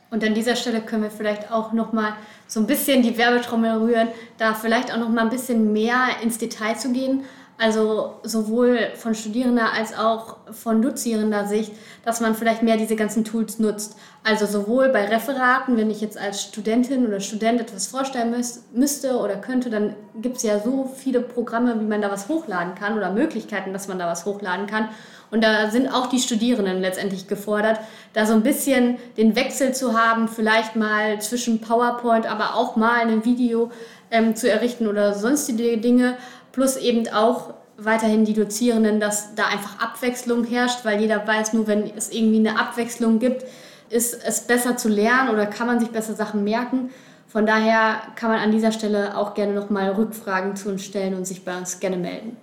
Und 0.10 0.24
an 0.24 0.34
dieser 0.34 0.56
Stelle 0.56 0.82
können 0.82 1.04
wir 1.04 1.12
vielleicht 1.12 1.52
auch 1.52 1.74
noch 1.74 1.92
mal 1.92 2.14
so 2.48 2.62
ein 2.62 2.68
bisschen 2.68 3.02
die 3.02 3.18
Werbetrommel 3.18 3.78
rühren, 3.80 4.08
da 4.38 4.54
vielleicht 4.54 4.94
auch 4.94 4.98
noch 4.98 5.10
mal 5.10 5.24
ein 5.24 5.30
bisschen 5.30 5.74
mehr 5.74 6.08
ins 6.24 6.38
Detail 6.38 6.76
zu 6.76 6.94
gehen. 6.94 7.26
Also 7.60 8.20
sowohl 8.22 8.92
von 8.94 9.16
Studierender 9.16 9.74
als 9.74 9.98
auch 9.98 10.38
von 10.52 10.80
dozierender 10.84 11.48
Sicht, 11.48 11.72
dass 12.06 12.22
man 12.22 12.36
vielleicht 12.36 12.62
mehr 12.62 12.78
diese 12.78 12.96
ganzen 12.96 13.24
Tools 13.24 13.58
nutzt. 13.58 13.96
Also 14.24 14.46
sowohl 14.46 14.90
bei 14.90 15.06
Referaten, 15.06 15.76
wenn 15.76 15.90
ich 15.90 16.00
jetzt 16.00 16.20
als 16.20 16.44
Studentin 16.44 17.08
oder 17.08 17.20
Student 17.20 17.60
etwas 17.60 17.88
vorstellen 17.88 18.36
müsste 18.74 19.18
oder 19.18 19.38
könnte, 19.38 19.72
dann 19.72 19.96
gibt 20.22 20.38
es 20.38 20.44
ja 20.44 20.60
so 20.60 20.92
viele 20.96 21.20
Programme, 21.20 21.80
wie 21.80 21.86
man 21.86 22.02
da 22.02 22.12
was 22.12 22.30
hochladen 22.30 22.76
kann 22.76 22.96
oder 22.96 23.12
Möglichkeiten, 23.12 23.74
dass 23.74 23.88
man 23.88 23.98
da 23.98 24.06
was 24.06 24.26
hochladen 24.26 24.68
kann. 24.68 24.90
Und 25.32 25.44
da 25.44 25.72
sind 25.72 25.90
auch 25.90 26.08
die 26.08 26.20
Studierenden 26.20 26.80
letztendlich 26.80 27.28
gefordert, 27.28 27.80
da 28.14 28.26
so 28.26 28.34
ein 28.34 28.44
bisschen 28.44 28.98
den 29.18 29.36
Wechsel 29.36 29.74
zu 29.74 29.98
haben, 29.98 30.28
vielleicht 30.28 30.76
mal 30.76 31.20
zwischen 31.22 31.60
PowerPoint, 31.60 32.30
aber 32.32 32.56
auch 32.56 32.76
mal 32.76 33.00
ein 33.02 33.26
Video 33.26 33.72
ähm, 34.12 34.36
zu 34.36 34.50
errichten 34.50 34.88
oder 34.88 35.14
sonstige 35.14 35.78
Dinge 35.80 36.18
plus 36.58 36.76
eben 36.76 37.08
auch 37.10 37.54
weiterhin 37.78 38.26
die 38.26 38.34
Dozierenden, 38.34 39.00
dass 39.00 39.36
da 39.36 39.46
einfach 39.46 39.80
Abwechslung 39.80 40.44
herrscht, 40.44 40.84
weil 40.86 41.00
jeder 41.00 41.28
weiß, 41.28 41.54
nur 41.54 41.68
wenn 41.68 41.96
es 41.96 42.12
irgendwie 42.12 42.40
eine 42.40 42.60
Abwechslung 42.60 43.20
gibt, 43.20 43.46
ist 43.92 44.18
es 44.26 44.42
besser 44.42 44.76
zu 44.76 44.90
lernen 44.90 45.30
oder 45.30 45.46
kann 45.46 45.68
man 45.68 45.80
sich 45.80 45.90
besser 45.90 46.16
Sachen 46.16 46.44
merken. 46.44 46.90
Von 47.28 47.46
daher 47.46 48.02
kann 48.16 48.32
man 48.32 48.40
an 48.40 48.52
dieser 48.52 48.72
Stelle 48.72 49.16
auch 49.16 49.36
gerne 49.36 49.54
nochmal 49.54 49.92
Rückfragen 49.92 50.56
zu 50.56 50.70
uns 50.70 50.84
stellen 50.84 51.14
und 51.14 51.28
sich 51.28 51.46
bei 51.46 51.56
uns 51.56 51.80
gerne 51.80 51.98
melden. 51.98 52.38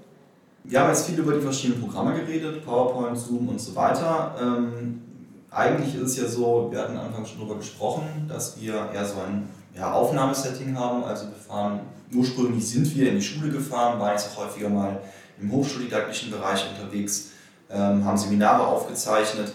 Wir 0.63 0.79
haben 0.79 0.91
jetzt 0.91 1.07
viel 1.07 1.19
über 1.19 1.33
die 1.33 1.41
verschiedenen 1.41 1.83
Programme 1.83 2.15
geredet, 2.15 2.65
PowerPoint, 2.65 3.19
Zoom 3.19 3.49
und 3.49 3.61
so 3.61 3.75
weiter. 3.75 4.37
Ähm, 4.41 5.03
eigentlich 5.51 5.97
ist 5.97 6.03
es 6.03 6.17
ja 6.19 6.29
so, 6.29 6.69
wir 6.71 6.79
hatten 6.79 6.97
anfangs 6.97 7.31
schon 7.31 7.41
darüber 7.41 7.57
gesprochen, 7.57 8.27
dass 8.29 8.61
wir 8.61 8.91
eher 8.95 9.05
so 9.05 9.17
ein 9.27 9.49
ja, 9.77 9.93
Aufnahmesetting 9.93 10.79
haben. 10.79 11.03
Also 11.03 11.27
wir 11.27 11.35
fahren, 11.35 11.81
ursprünglich 12.15 12.69
sind 12.69 12.95
wir 12.97 13.09
in 13.09 13.17
die 13.17 13.23
Schule 13.23 13.51
gefahren, 13.51 13.99
waren 14.01 14.13
jetzt 14.13 14.31
auch 14.31 14.45
häufiger 14.45 14.69
mal 14.69 15.01
im 15.41 15.51
hochschuldidaktischen 15.51 16.31
Bereich 16.31 16.65
unterwegs, 16.71 17.33
ähm, 17.71 18.05
haben 18.05 18.17
Seminare 18.17 18.67
aufgezeichnet. 18.67 19.53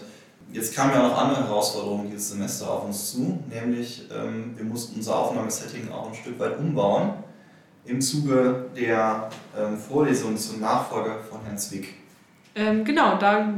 Jetzt 0.52 0.74
kamen 0.74 0.92
ja 0.92 1.02
noch 1.02 1.16
andere 1.16 1.46
Herausforderungen 1.46 2.10
dieses 2.10 2.30
Semester 2.30 2.70
auf 2.70 2.84
uns 2.84 3.12
zu, 3.12 3.38
nämlich 3.48 4.08
ähm, 4.12 4.52
wir 4.56 4.64
mussten 4.64 4.96
unser 4.96 5.16
Aufnahmesetting 5.16 5.90
auch 5.92 6.08
ein 6.08 6.14
Stück 6.14 6.38
weit 6.38 6.58
umbauen 6.58 7.12
im 7.84 8.00
Zuge 8.00 8.66
der 8.76 9.30
ähm, 9.58 9.78
Vorlesung 9.78 10.36
zum 10.36 10.60
Nachfolger 10.60 11.20
von 11.30 11.40
Herrn 11.44 11.58
Zwick. 11.58 11.94
Ähm, 12.54 12.84
genau, 12.84 13.16
da 13.16 13.54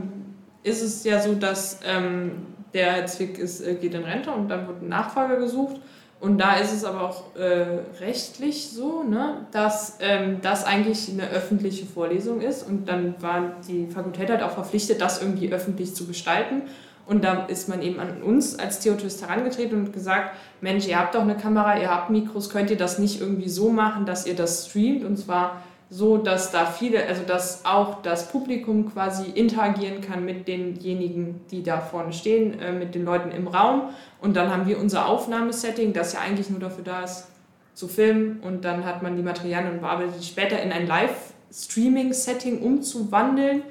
ist 0.63 0.83
es 0.83 1.03
ja 1.05 1.21
so, 1.21 1.35
dass 1.35 1.81
ähm, 1.85 2.47
der 2.75 2.93
Herr 2.93 3.07
Zwick 3.07 3.39
ist, 3.39 3.61
äh, 3.61 3.75
geht 3.75 3.95
in 3.95 4.05
Rente 4.05 4.31
und 4.31 4.49
dann 4.49 4.67
wird 4.67 4.83
ein 4.83 4.89
Nachfolger 4.89 5.37
gesucht. 5.37 5.81
Und 6.23 6.39
da 6.39 6.55
ist 6.55 6.73
es 6.73 6.85
aber 6.85 7.03
auch 7.03 7.35
äh, 7.35 7.81
rechtlich 7.99 8.69
so, 8.71 9.03
ne, 9.03 9.45
dass 9.51 9.99
ähm, 9.99 10.39
das 10.41 10.65
eigentlich 10.65 11.11
eine 11.11 11.29
öffentliche 11.29 11.85
Vorlesung 11.85 12.41
ist. 12.41 12.63
Und 12.63 12.89
dann 12.89 13.21
war 13.21 13.57
die 13.67 13.89
Fakultät 13.89 14.31
halt 14.31 14.41
auch 14.41 14.53
verpflichtet, 14.53 15.01
das 15.01 15.21
irgendwie 15.21 15.53
öffentlich 15.53 15.97
zu 15.97 16.07
gestalten. 16.07 16.63
Und 17.07 17.25
da 17.25 17.47
ist 17.47 17.69
man 17.69 17.83
eben 17.83 17.99
an 17.99 18.23
uns 18.23 18.57
als 18.57 18.79
Theotist 18.79 19.21
herangetreten 19.21 19.77
und 19.77 19.93
gesagt, 19.93 20.37
Mensch, 20.61 20.87
ihr 20.87 21.01
habt 21.01 21.17
doch 21.17 21.23
eine 21.23 21.37
Kamera, 21.37 21.77
ihr 21.81 21.91
habt 21.91 22.11
Mikros, 22.11 22.51
könnt 22.51 22.71
ihr 22.71 22.77
das 22.77 23.01
nicht 23.01 23.21
irgendwie 23.21 23.49
so 23.49 23.71
machen, 23.71 24.07
dass 24.07 24.25
ihr 24.25 24.37
das 24.37 24.69
streamt? 24.69 25.05
Und 25.05 25.17
zwar 25.17 25.61
so, 25.93 26.17
dass 26.17 26.51
da 26.51 26.65
viele, 26.65 27.07
also 27.07 27.23
dass 27.23 27.67
auch 27.67 28.01
das 28.01 28.29
Publikum 28.29 28.91
quasi 28.91 29.31
interagieren 29.31 30.01
kann 30.01 30.25
mit 30.25 30.49
denjenigen, 30.49 31.43
die 31.51 31.63
da 31.63 31.81
vorne 31.81 32.15
stehen, 32.15 32.59
äh, 32.61 32.73
mit 32.73 32.95
den 32.95 33.05
Leuten 33.05 33.31
im 33.31 33.47
Raum. 33.47 33.91
Und 34.19 34.35
dann 34.35 34.51
haben 34.51 34.67
wir 34.67 34.79
unser 34.79 35.07
Aufnahmesetting, 35.07 35.93
das 35.93 36.15
ja 36.15 36.21
eigentlich 36.21 36.49
nur 36.49 36.61
dafür 36.61 36.83
da 36.83 37.03
ist, 37.03 37.27
zu 37.75 37.89
filmen. 37.89 38.41
Und 38.41 38.65
dann 38.65 38.87
hat 38.87 39.03
man 39.03 39.17
die 39.17 39.23
Materialien 39.23 39.75
und 39.75 39.81
bearbeitet 39.83 40.15
die 40.19 40.25
später 40.25 40.63
in 40.63 40.73
ein 40.73 40.87
Live-Streaming-Setting 40.87 42.63
umzuwandeln. 42.63 43.63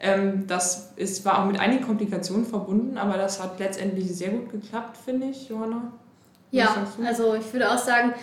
Ähm, 0.00 0.48
das 0.48 0.92
ist, 0.96 1.24
war 1.24 1.40
auch 1.40 1.46
mit 1.46 1.60
einigen 1.60 1.84
Komplikationen 1.84 2.44
verbunden, 2.44 2.98
aber 2.98 3.18
das 3.18 3.40
hat 3.40 3.60
letztendlich 3.60 4.12
sehr 4.16 4.30
gut 4.30 4.50
geklappt, 4.50 4.96
finde 4.96 5.28
ich, 5.28 5.48
Johanna. 5.48 5.92
Ja, 6.50 6.88
also 7.06 7.36
ich 7.36 7.52
würde 7.52 7.70
auch 7.70 7.78
sagen, 7.78 8.14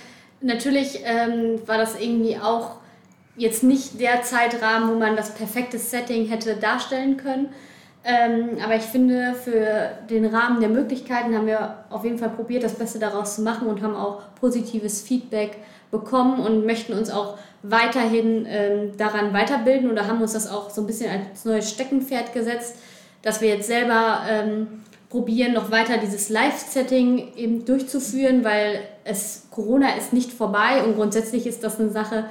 natürlich 0.42 1.00
ähm, 1.06 1.66
war 1.66 1.78
das 1.78 1.98
irgendwie 1.98 2.38
auch 2.38 2.80
jetzt 3.38 3.64
nicht 3.64 4.00
der 4.00 4.22
Zeitrahmen, 4.22 4.90
wo 4.90 4.96
man 4.96 5.16
das 5.16 5.34
perfekte 5.34 5.78
Setting 5.78 6.28
hätte 6.28 6.56
darstellen 6.56 7.18
können. 7.18 7.50
Ähm, 8.04 8.58
aber 8.64 8.76
ich 8.76 8.84
finde, 8.84 9.34
für 9.34 9.90
den 10.10 10.26
Rahmen 10.26 10.60
der 10.60 10.70
Möglichkeiten 10.70 11.36
haben 11.36 11.48
wir 11.48 11.86
auf 11.90 12.04
jeden 12.04 12.20
Fall 12.20 12.30
probiert, 12.30 12.64
das 12.64 12.76
Beste 12.76 13.00
daraus 13.00 13.36
zu 13.36 13.42
machen 13.42 13.68
und 13.68 13.82
haben 13.82 13.96
auch 13.96 14.22
positives 14.40 15.02
Feedback 15.02 15.58
bekommen 15.90 16.40
und 16.40 16.66
möchten 16.66 16.94
uns 16.94 17.10
auch 17.10 17.38
weiterhin 17.64 18.46
ähm, 18.48 18.98
daran 18.98 19.34
weiterbilden 19.34 19.90
oder 19.90 20.08
haben 20.08 20.22
uns 20.22 20.34
das 20.34 20.48
auch 20.48 20.70
so 20.70 20.82
ein 20.82 20.88
bisschen 20.88 21.10
als 21.10 21.46
neues 21.46 21.70
Steckenpferd 21.70 22.32
gesetzt, 22.32 22.76
dass 23.24 23.42
wir 23.42 23.50
jetzt 23.50 23.68
selber 23.68 24.22
ähm, 24.30 24.84
probieren, 25.10 25.54
noch 25.54 25.72
weiter 25.72 25.98
dieses 25.98 26.30
Live-Setting 26.30 27.34
eben 27.36 27.66
durchzuführen, 27.66 28.44
weil 28.44 28.82
es 29.04 29.48
Corona 29.50 29.96
ist 29.96 30.14
nicht 30.14 30.32
vorbei 30.32 30.84
und 30.84 30.96
grundsätzlich 30.96 31.48
ist 31.48 31.64
das 31.64 31.80
eine 31.80 31.90
Sache, 31.90 32.26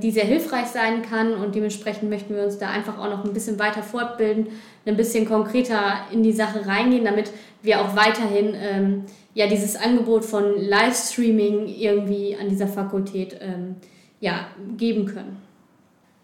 die 0.00 0.12
sehr 0.12 0.24
hilfreich 0.24 0.68
sein 0.68 1.02
kann 1.02 1.34
und 1.34 1.56
dementsprechend 1.56 2.08
möchten 2.08 2.36
wir 2.36 2.44
uns 2.44 2.58
da 2.58 2.70
einfach 2.70 2.98
auch 2.98 3.10
noch 3.10 3.24
ein 3.24 3.32
bisschen 3.32 3.58
weiter 3.58 3.82
fortbilden, 3.82 4.46
ein 4.86 4.96
bisschen 4.96 5.26
konkreter 5.26 6.06
in 6.12 6.22
die 6.22 6.32
Sache 6.32 6.66
reingehen, 6.66 7.04
damit 7.04 7.32
wir 7.62 7.80
auch 7.80 7.96
weiterhin 7.96 8.54
ähm, 8.54 9.04
ja, 9.34 9.46
dieses 9.46 9.76
Angebot 9.76 10.24
von 10.24 10.56
Livestreaming 10.56 11.66
irgendwie 11.66 12.36
an 12.40 12.48
dieser 12.48 12.68
Fakultät 12.68 13.36
ähm, 13.40 13.76
ja, 14.20 14.46
geben 14.76 15.06
können. 15.06 15.40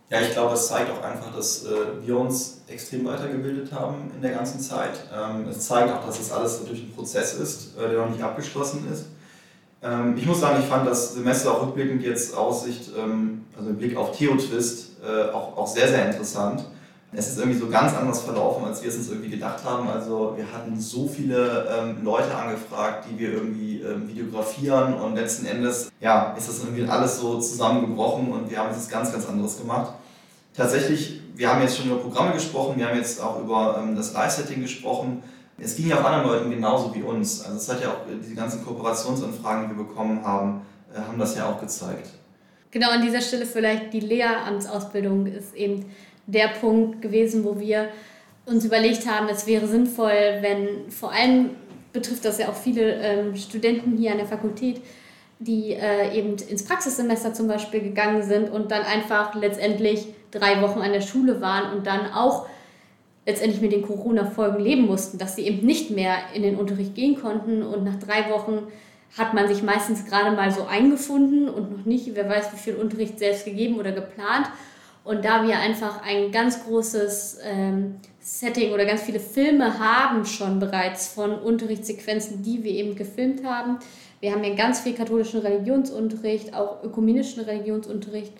Ja, 0.09 0.21
ich 0.21 0.30
glaube, 0.30 0.54
es 0.54 0.68
zeigt 0.68 0.88
auch 0.90 1.02
einfach, 1.02 1.35
dass 1.35 1.64
äh, 1.64 1.68
wir 2.04 2.16
uns 2.16 2.62
extrem 2.68 3.04
weitergebildet 3.06 3.73
haben 3.73 4.12
in 4.14 4.23
der 4.23 4.33
ganzen 4.33 4.61
Zeit. 4.61 4.92
Ähm, 5.12 5.49
es 5.49 5.66
zeigt 5.66 5.92
auch, 5.92 6.04
dass 6.04 6.21
es 6.21 6.28
das 6.28 6.38
alles 6.38 6.64
durch 6.64 6.78
einen 6.78 6.92
Prozess 6.92 7.35
ist, 7.35 7.76
äh, 7.76 7.88
der 7.88 7.99
noch 7.99 8.11
nicht 8.11 8.23
abgeschlossen 8.23 8.87
ist. 8.92 9.06
Ähm, 9.83 10.14
ich 10.16 10.26
muss 10.26 10.40
sagen, 10.40 10.59
ich 10.61 10.66
fand 10.66 10.87
das 10.87 11.14
Semester 11.14 11.52
auch 11.52 11.62
rückblickend 11.62 12.02
jetzt 12.02 12.37
Aussicht, 12.37 12.90
ähm, 12.97 13.45
also 13.56 13.71
im 13.71 13.76
Blick 13.76 13.97
auf 13.97 14.16
Theo-Twist, 14.16 14.97
äh, 15.04 15.30
auch, 15.30 15.56
auch 15.56 15.66
sehr, 15.66 15.88
sehr 15.88 16.06
interessant. 16.06 16.64
Es 17.12 17.28
ist 17.28 17.38
irgendwie 17.38 17.59
so 17.59 17.68
ganz 17.68 17.95
anders 17.95 18.23
verlaufen, 18.23 18.64
als 18.66 18.83
wir 18.83 18.90
es 18.90 18.97
uns 18.97 19.09
irgendwie 19.09 19.30
gedacht 19.30 19.64
haben. 19.64 19.88
Also 19.88 20.35
wir 20.37 20.45
hatten 20.52 20.78
so 20.78 21.09
viele 21.09 21.66
ähm, 21.71 22.04
Leute 22.04 22.35
angefragt, 22.35 23.06
die 23.09 23.18
wir 23.18 23.33
irgendwie 23.33 23.80
ähm, 23.80 24.09
videografieren 24.09 24.95
und 24.95 25.14
letzten 25.14 25.47
Endes 25.47 25.90
ja, 26.00 26.35
ist 26.37 26.49
das 26.49 26.62
irgendwie 26.64 26.87
alles 26.87 27.21
so 27.21 27.40
zusammengebrochen 27.40 28.33
und 28.33 28.50
wir 28.50 28.59
haben 28.59 28.75
jetzt 28.75 28.90
ganz, 28.90 29.12
ganz 29.12 29.26
anderes 29.26 29.56
gemacht. 29.56 29.92
Tatsächlich, 30.54 31.21
wir 31.35 31.50
haben 31.50 31.62
jetzt 31.62 31.78
schon 31.78 31.87
über 31.87 32.00
Programme 32.00 32.33
gesprochen, 32.33 32.75
wir 32.76 32.88
haben 32.88 32.97
jetzt 32.97 33.23
auch 33.23 33.40
über 33.40 33.78
ähm, 33.80 33.95
das 33.95 34.12
Live-Setting 34.12 34.61
gesprochen. 34.61 35.23
Es 35.59 35.77
ging 35.77 35.89
ja 35.89 36.01
auch 36.01 36.05
anderen 36.05 36.27
Leuten 36.27 36.51
genauso 36.51 36.95
wie 36.95 37.03
uns. 37.03 37.43
Also 37.43 37.57
es 37.57 37.69
hat 37.69 37.83
ja 37.83 37.89
auch 37.89 38.01
diese 38.23 38.35
ganzen 38.35 38.65
Kooperationsanfragen, 38.65 39.71
die 39.71 39.77
wir 39.77 39.85
bekommen 39.85 40.23
haben, 40.23 40.63
äh, 40.95 40.99
haben 40.99 41.19
das 41.19 41.37
ja 41.37 41.51
auch 41.51 41.61
gezeigt. 41.61 42.11
Genau 42.71 42.91
an 42.91 43.03
dieser 43.03 43.23
Stelle 43.23 43.47
vielleicht 43.47 43.93
die 43.93 44.01
Lehramtsausbildung 44.01 45.27
ist 45.27 45.55
eben 45.55 45.87
der 46.27 46.49
Punkt 46.49 47.01
gewesen, 47.01 47.45
wo 47.45 47.59
wir 47.59 47.89
uns 48.45 48.65
überlegt 48.65 49.07
haben, 49.07 49.29
es 49.29 49.47
wäre 49.47 49.67
sinnvoll, 49.67 50.39
wenn 50.41 50.91
vor 50.91 51.13
allem 51.13 51.51
betrifft 51.93 52.25
das 52.25 52.39
ja 52.39 52.49
auch 52.49 52.55
viele 52.55 52.95
ähm, 52.97 53.37
Studenten 53.37 53.97
hier 53.97 54.13
an 54.13 54.19
der 54.19 54.27
Fakultät, 54.27 54.83
die 55.39 55.73
äh, 55.73 56.17
eben 56.17 56.37
ins 56.37 56.65
Praxissemester 56.65 57.35
zum 57.35 57.49
Beispiel 57.49 57.81
gegangen 57.81 58.23
sind 58.23 58.51
und 58.51 58.71
dann 58.71 58.83
einfach 58.83 59.35
letztendlich 59.35 60.07
drei 60.31 60.61
Wochen 60.63 60.81
an 60.81 60.93
der 60.93 61.01
Schule 61.01 61.41
waren 61.41 61.77
und 61.77 61.87
dann 61.87 62.13
auch 62.13 62.47
letztendlich 63.26 63.61
mit 63.61 63.73
den 63.73 63.83
Corona-Folgen 63.83 64.61
leben 64.62 64.87
mussten, 64.87 65.18
dass 65.18 65.37
sie 65.37 65.42
eben 65.42 65.66
nicht 65.66 65.90
mehr 65.90 66.16
in 66.35 66.42
den 66.42 66.56
Unterricht 66.56 66.95
gehen 66.95 67.21
konnten 67.21 67.62
und 67.62 67.85
nach 67.85 67.97
drei 67.97 68.30
Wochen 68.30 68.68
hat 69.18 69.35
man 69.35 69.49
sich 69.49 69.62
meistens 69.62 70.04
gerade 70.04 70.35
mal 70.35 70.50
so 70.50 70.64
eingefunden 70.64 71.49
und 71.49 71.76
noch 71.76 71.85
nicht, 71.85 72.14
wer 72.14 72.28
weiß, 72.28 72.52
wie 72.52 72.59
viel 72.59 72.75
Unterricht 72.75 73.18
selbst 73.18 73.45
gegeben 73.45 73.78
oder 73.78 73.92
geplant. 73.92 74.47
Und 75.04 75.25
da 75.25 75.47
wir 75.47 75.59
einfach 75.59 76.02
ein 76.02 76.33
ganz 76.33 76.64
großes 76.64 77.38
ähm, 77.45 77.97
Setting 78.18 78.73
oder 78.73 78.85
ganz 78.85 79.02
viele 79.02 79.21
Filme 79.21 79.78
haben 79.78 80.26
schon 80.26 80.59
bereits 80.59 81.09
von 81.09 81.38
Unterrichtssequenzen, 81.38 82.42
die 82.42 82.64
wir 82.64 82.73
eben 82.73 82.97
gefilmt 82.97 83.45
haben. 83.45 83.78
Wir 84.21 84.33
haben 84.33 84.42
ja 84.42 84.54
ganz 84.54 84.80
viel 84.80 84.95
katholischen 84.95 85.40
Religionsunterricht, 85.40 86.54
auch 86.54 86.83
ökumenischen 86.83 87.45
Religionsunterricht 87.45 88.33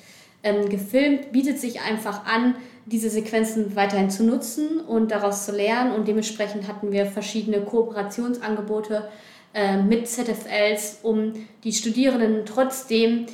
ähm, 0.43 0.69
gefilmt, 0.69 1.33
bietet 1.33 1.59
sich 1.59 1.81
einfach 1.81 2.25
an, 2.27 2.55
diese 2.87 3.11
Sequenzen 3.11 3.75
weiterhin 3.75 4.11
zu 4.11 4.25
nutzen 4.25 4.81
und 4.81 5.11
daraus 5.11 5.45
zu 5.45 5.53
lernen. 5.53 5.93
Und 5.93 6.07
dementsprechend 6.07 6.69
hatten 6.69 6.93
wir 6.93 7.07
verschiedene 7.07 7.61
Kooperationsangebote 7.61 9.09
äh, 9.55 9.83
mit 9.83 10.09
ZFLs, 10.09 11.01
um 11.03 11.33
die 11.65 11.73
Studierenden 11.73 12.47
trotzdem 12.47 13.27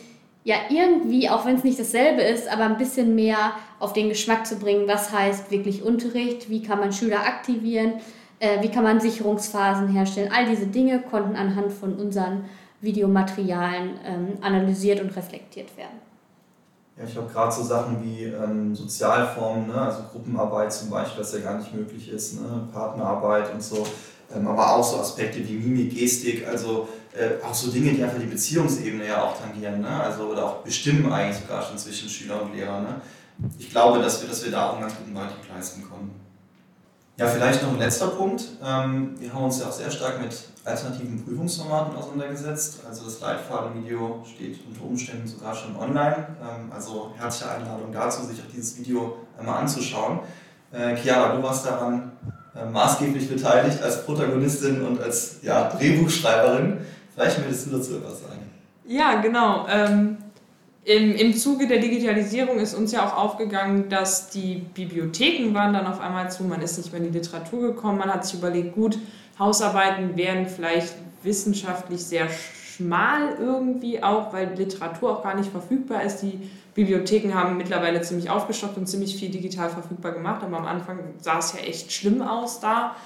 ja 0.44 0.56
irgendwie, 0.70 1.28
auch 1.28 1.46
wenn 1.46 1.56
es 1.56 1.64
nicht 1.64 1.78
dasselbe 1.78 2.22
ist, 2.22 2.48
aber 2.48 2.64
ein 2.64 2.78
bisschen 2.78 3.14
mehr 3.14 3.52
auf 3.78 3.92
den 3.92 4.08
Geschmack 4.08 4.46
zu 4.46 4.56
bringen, 4.56 4.88
was 4.88 5.12
heißt 5.12 5.50
wirklich 5.50 5.82
Unterricht, 5.82 6.50
wie 6.50 6.62
kann 6.62 6.80
man 6.80 6.92
Schüler 6.92 7.20
aktivieren, 7.20 7.94
äh, 8.40 8.62
wie 8.62 8.70
kann 8.70 8.82
man 8.82 9.00
Sicherungsphasen 9.00 9.88
herstellen. 9.88 10.32
All 10.34 10.46
diese 10.46 10.66
Dinge 10.66 11.00
konnten 11.00 11.36
anhand 11.36 11.72
von 11.72 11.94
unseren 11.94 12.46
Videomaterialien 12.80 13.90
ähm, 14.04 14.28
analysiert 14.40 15.00
und 15.00 15.14
reflektiert 15.16 15.76
werden. 15.76 16.11
Ja, 16.96 17.04
ich 17.04 17.12
glaube, 17.12 17.32
gerade 17.32 17.52
so 17.52 17.62
Sachen 17.62 18.02
wie 18.02 18.24
ähm, 18.24 18.74
Sozialformen, 18.74 19.68
ne, 19.68 19.74
also 19.74 20.02
Gruppenarbeit 20.12 20.72
zum 20.72 20.90
Beispiel, 20.90 21.22
was 21.22 21.32
ja 21.32 21.40
gar 21.40 21.58
nicht 21.58 21.74
möglich 21.74 22.10
ist, 22.10 22.40
ne, 22.40 22.68
Partnerarbeit 22.70 23.52
und 23.54 23.62
so, 23.62 23.86
ähm, 24.34 24.46
aber 24.46 24.76
auch 24.76 24.84
so 24.84 24.98
Aspekte 24.98 25.38
wie 25.48 25.54
Mimik, 25.54 25.96
Gestik, 25.96 26.46
also 26.46 26.88
äh, 27.14 27.42
auch 27.42 27.54
so 27.54 27.70
Dinge, 27.70 27.92
die 27.92 28.02
einfach 28.02 28.18
die 28.18 28.26
Beziehungsebene 28.26 29.06
ja 29.06 29.24
auch 29.24 29.38
tangieren, 29.38 29.80
ne, 29.80 30.02
also 30.02 30.24
oder 30.24 30.44
auch 30.44 30.56
bestimmen 30.56 31.10
eigentlich 31.10 31.38
sogar 31.38 31.62
schon 31.62 31.78
zwischen 31.78 32.10
Schüler 32.10 32.42
und 32.42 32.54
Lehrer. 32.54 32.80
Ne. 32.80 33.00
Ich 33.58 33.70
glaube, 33.70 33.98
dass 34.00 34.20
wir, 34.20 34.28
dass 34.28 34.44
wir 34.44 34.52
da 34.52 34.68
auch 34.68 34.72
einen 34.74 34.82
ganz 34.82 34.96
guten 34.96 35.14
Beitrag 35.14 35.48
leisten 35.54 35.82
konnten. 35.88 36.10
Ja, 37.22 37.28
vielleicht 37.28 37.62
noch 37.62 37.70
ein 37.70 37.78
letzter 37.78 38.08
Punkt. 38.08 38.42
Ähm, 38.64 39.14
wir 39.16 39.32
haben 39.32 39.44
uns 39.44 39.60
ja 39.60 39.68
auch 39.68 39.72
sehr 39.72 39.92
stark 39.92 40.20
mit 40.20 40.36
alternativen 40.64 41.24
Prüfungsformaten 41.24 41.96
auseinandergesetzt. 41.96 42.80
Also 42.88 43.04
das 43.04 43.20
Leitfadenvideo 43.20 44.24
steht 44.24 44.58
unter 44.66 44.84
Umständen 44.84 45.28
sogar 45.28 45.54
schon 45.54 45.76
online. 45.76 46.26
Ähm, 46.40 46.72
also 46.74 47.12
herzliche 47.16 47.52
Einladung 47.52 47.92
dazu, 47.92 48.24
sich 48.24 48.40
auch 48.40 48.50
dieses 48.52 48.76
Video 48.76 49.18
einmal 49.38 49.60
anzuschauen. 49.60 50.18
Äh, 50.72 50.96
Chiara, 50.96 51.36
du 51.36 51.42
warst 51.44 51.64
daran 51.64 52.10
äh, 52.56 52.68
maßgeblich 52.68 53.28
beteiligt 53.28 53.80
als 53.80 54.04
Protagonistin 54.04 54.82
und 54.82 55.00
als 55.00 55.36
ja, 55.42 55.68
Drehbuchschreiberin. 55.68 56.78
Vielleicht 57.14 57.38
möchtest 57.38 57.66
du 57.68 57.76
dazu 57.76 57.98
etwas 57.98 58.20
sagen. 58.22 58.50
Ja, 58.84 59.20
genau. 59.20 59.68
Ähm, 59.68 60.18
im, 60.84 61.14
im 61.14 61.34
Zuge 61.34 61.68
der 61.68 61.78
Digitalisierung 61.78 62.58
ist 62.58 62.74
uns 62.74 62.90
ja 62.90 63.06
auch 63.06 63.16
aufgegangen, 63.16 63.88
dass 63.88 64.30
die 64.30 64.56
Bibliotheken 64.74 65.54
waren 65.54 65.72
dann 65.72 65.86
auf 65.86 66.00
einmal 66.00 66.30
zu, 66.30 66.42
man 66.44 66.60
ist 66.60 66.76
nicht 66.76 66.92
mehr 66.92 67.00
in 67.00 67.12
die 67.12 67.18
Literatur 67.18 67.60
gekommen, 67.68 67.98
man 67.98 68.12
hat 68.12 68.26
sich 68.26 68.38
überlegt, 68.38 68.74
gut, 68.74 68.98
Hausarbeiten 69.38 70.16
wären 70.16 70.46
vielleicht 70.46 70.94
wissenschaftlich 71.22 72.04
sehr 72.04 72.28
schmal 72.28 73.36
irgendwie 73.38 74.02
auch, 74.02 74.32
weil 74.32 74.54
Literatur 74.56 75.18
auch 75.18 75.22
gar 75.22 75.36
nicht 75.36 75.50
verfügbar 75.50 76.02
ist. 76.02 76.18
Die 76.18 76.50
Bibliotheken 76.74 77.32
haben 77.32 77.56
mittlerweile 77.56 78.00
ziemlich 78.00 78.28
aufgestockt 78.28 78.76
und 78.76 78.86
ziemlich 78.86 79.16
viel 79.16 79.30
digital 79.30 79.70
verfügbar 79.70 80.12
gemacht, 80.12 80.42
aber 80.42 80.56
am 80.56 80.66
Anfang 80.66 80.98
sah 81.18 81.38
es 81.38 81.52
ja 81.52 81.60
echt 81.60 81.92
schlimm 81.92 82.22
aus 82.22 82.60
da. 82.60 82.96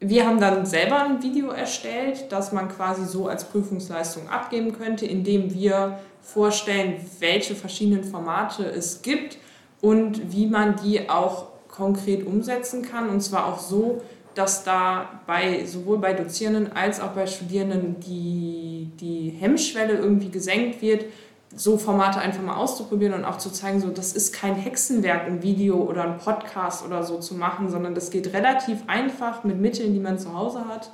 Wir 0.00 0.26
haben 0.26 0.38
dann 0.38 0.64
selber 0.66 1.02
ein 1.02 1.22
Video 1.22 1.48
erstellt, 1.48 2.26
das 2.30 2.52
man 2.52 2.68
quasi 2.68 3.04
so 3.04 3.26
als 3.26 3.44
Prüfungsleistung 3.44 4.28
abgeben 4.28 4.72
könnte, 4.72 5.06
indem 5.06 5.52
wir 5.54 5.98
vorstellen, 6.22 6.96
welche 7.20 7.54
verschiedenen 7.54 8.04
Formate 8.04 8.64
es 8.64 9.02
gibt 9.02 9.38
und 9.80 10.32
wie 10.32 10.46
man 10.46 10.76
die 10.76 11.08
auch 11.08 11.46
konkret 11.68 12.26
umsetzen 12.26 12.82
kann. 12.82 13.08
Und 13.08 13.20
zwar 13.20 13.46
auch 13.46 13.58
so, 13.58 14.02
dass 14.34 14.62
da 14.62 15.20
bei, 15.26 15.64
sowohl 15.64 15.98
bei 15.98 16.12
Dozierenden 16.12 16.72
als 16.72 17.00
auch 17.00 17.08
bei 17.08 17.26
Studierenden 17.26 17.98
die, 18.00 18.90
die 19.00 19.30
Hemmschwelle 19.30 19.94
irgendwie 19.94 20.30
gesenkt 20.30 20.80
wird, 20.82 21.06
so 21.54 21.78
Formate 21.78 22.20
einfach 22.20 22.42
mal 22.42 22.56
auszuprobieren 22.56 23.14
und 23.14 23.24
auch 23.24 23.38
zu 23.38 23.50
zeigen, 23.50 23.80
so 23.80 23.88
das 23.88 24.12
ist 24.12 24.34
kein 24.34 24.54
Hexenwerk, 24.54 25.26
ein 25.26 25.42
Video 25.42 25.76
oder 25.76 26.04
ein 26.04 26.18
Podcast 26.18 26.84
oder 26.84 27.02
so 27.02 27.18
zu 27.18 27.34
machen, 27.34 27.70
sondern 27.70 27.94
das 27.94 28.10
geht 28.10 28.32
relativ 28.32 28.78
einfach 28.86 29.44
mit 29.44 29.58
Mitteln, 29.58 29.94
die 29.94 30.00
man 30.00 30.18
zu 30.18 30.36
Hause 30.36 30.68
hat. 30.68 30.90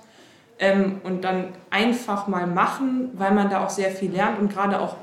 Ähm, 0.61 1.01
und 1.03 1.25
dann 1.25 1.49
einfach 1.71 2.29
mal 2.29 2.47
machen, 2.47 3.11
weil 3.15 3.35
man 3.35 3.51
da 3.51 3.65
auch 3.65 3.71
sehr 3.71 3.91
viel 3.91 4.13
lernt 4.13 4.39
und 4.39 4.53
gerade 4.53 4.81
auch 4.81 4.97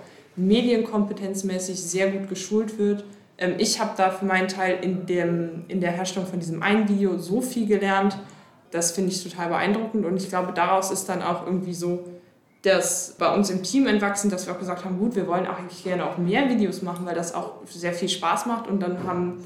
medienkompetenzmäßig 0.47 1.81
sehr 1.81 2.11
gut 2.11 2.29
geschult 2.29 2.77
wird. 2.77 3.05
Ähm, 3.37 3.55
ich 3.57 3.79
habe 3.79 3.91
da 3.97 4.09
für 4.09 4.25
meinen 4.25 4.47
Teil 4.47 4.79
in, 4.81 5.05
dem, 5.05 5.65
in 5.67 5.81
der 5.81 5.91
Herstellung 5.91 6.27
von 6.27 6.39
diesem 6.39 6.61
einen 6.61 6.87
Video 6.89 7.17
so 7.17 7.41
viel 7.41 7.67
gelernt, 7.67 8.17
das 8.71 8.91
finde 8.93 9.11
ich 9.11 9.23
total 9.23 9.49
beeindruckend 9.49 10.05
und 10.05 10.15
ich 10.15 10.29
glaube, 10.29 10.53
daraus 10.53 10.91
ist 10.91 11.09
dann 11.09 11.21
auch 11.21 11.45
irgendwie 11.45 11.73
so 11.73 12.05
das 12.61 13.15
bei 13.17 13.33
uns 13.33 13.49
im 13.49 13.63
Team 13.63 13.87
entwachsen, 13.87 14.29
dass 14.29 14.45
wir 14.45 14.53
auch 14.53 14.59
gesagt 14.59 14.85
haben, 14.85 14.99
gut, 14.99 15.15
wir 15.15 15.27
wollen 15.27 15.45
eigentlich 15.47 15.83
gerne 15.83 16.05
auch 16.05 16.17
mehr 16.17 16.47
Videos 16.47 16.81
machen, 16.81 17.05
weil 17.05 17.15
das 17.15 17.33
auch 17.33 17.53
sehr 17.65 17.93
viel 17.93 18.09
Spaß 18.09 18.45
macht. 18.45 18.67
Und 18.67 18.81
dann 18.81 19.03
haben 19.03 19.43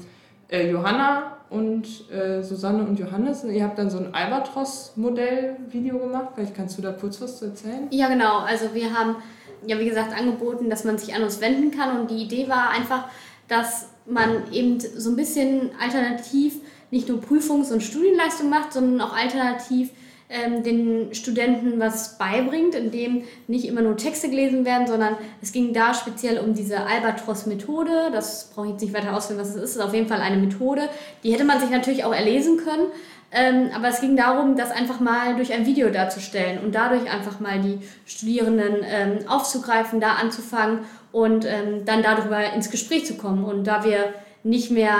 äh, 0.48 0.70
Johanna 0.70 1.35
und 1.50 2.10
äh, 2.10 2.42
Susanne 2.42 2.84
und 2.84 2.98
Johannes, 2.98 3.44
ihr 3.44 3.62
habt 3.64 3.78
dann 3.78 3.90
so 3.90 3.98
ein 3.98 4.14
Albatros-Modell-Video 4.14 5.98
gemacht. 5.98 6.30
Vielleicht 6.34 6.54
kannst 6.54 6.76
du 6.76 6.82
da 6.82 6.92
kurz 6.92 7.20
was 7.20 7.38
zu 7.38 7.46
erzählen? 7.46 7.86
Ja, 7.90 8.08
genau. 8.08 8.38
Also 8.38 8.74
wir 8.74 8.92
haben 8.92 9.16
ja, 9.64 9.78
wie 9.78 9.88
gesagt, 9.88 10.16
angeboten, 10.16 10.70
dass 10.70 10.84
man 10.84 10.98
sich 10.98 11.14
an 11.14 11.22
uns 11.22 11.40
wenden 11.40 11.70
kann. 11.70 12.00
Und 12.00 12.10
die 12.10 12.22
Idee 12.22 12.48
war 12.48 12.70
einfach, 12.70 13.04
dass 13.48 13.88
man 14.06 14.52
eben 14.52 14.78
so 14.80 15.10
ein 15.10 15.16
bisschen 15.16 15.70
alternativ 15.80 16.54
nicht 16.90 17.08
nur 17.08 17.20
Prüfungs- 17.20 17.72
und 17.72 17.82
Studienleistung 17.82 18.48
macht, 18.48 18.72
sondern 18.72 19.00
auch 19.00 19.16
alternativ 19.16 19.90
ähm, 20.28 20.62
den 20.62 21.14
Studenten 21.14 21.78
was 21.78 22.18
beibringt, 22.18 22.74
indem 22.74 23.24
nicht 23.46 23.66
immer 23.66 23.82
nur 23.82 23.96
Texte 23.96 24.28
gelesen 24.28 24.64
werden, 24.64 24.86
sondern 24.86 25.16
es 25.40 25.52
ging 25.52 25.72
da 25.72 25.94
speziell 25.94 26.38
um 26.38 26.54
diese 26.54 26.80
Albatros-Methode. 26.80 28.10
Das 28.12 28.50
brauche 28.54 28.66
ich 28.66 28.72
jetzt 28.72 28.82
nicht 28.82 28.94
weiter 28.94 29.16
ausführen, 29.16 29.40
was 29.40 29.50
es 29.50 29.56
ist. 29.56 29.62
Es 29.62 29.76
ist 29.76 29.82
auf 29.82 29.94
jeden 29.94 30.08
Fall 30.08 30.20
eine 30.20 30.36
Methode. 30.36 30.88
Die 31.22 31.32
hätte 31.32 31.44
man 31.44 31.60
sich 31.60 31.70
natürlich 31.70 32.04
auch 32.04 32.14
erlesen 32.14 32.56
können. 32.58 32.86
Ähm, 33.32 33.70
aber 33.74 33.88
es 33.88 34.00
ging 34.00 34.16
darum, 34.16 34.56
das 34.56 34.70
einfach 34.70 35.00
mal 35.00 35.34
durch 35.36 35.52
ein 35.52 35.66
Video 35.66 35.90
darzustellen 35.90 36.60
und 36.64 36.74
dadurch 36.74 37.12
einfach 37.12 37.40
mal 37.40 37.60
die 37.60 37.80
Studierenden 38.06 38.76
ähm, 38.84 39.28
aufzugreifen, 39.28 40.00
da 40.00 40.14
anzufangen 40.14 40.80
und 41.12 41.44
ähm, 41.44 41.84
dann 41.84 42.02
darüber 42.02 42.52
ins 42.52 42.70
Gespräch 42.70 43.04
zu 43.04 43.16
kommen. 43.16 43.44
Und 43.44 43.64
da 43.66 43.84
wir 43.84 44.14
nicht 44.46 44.70
mehr 44.70 44.96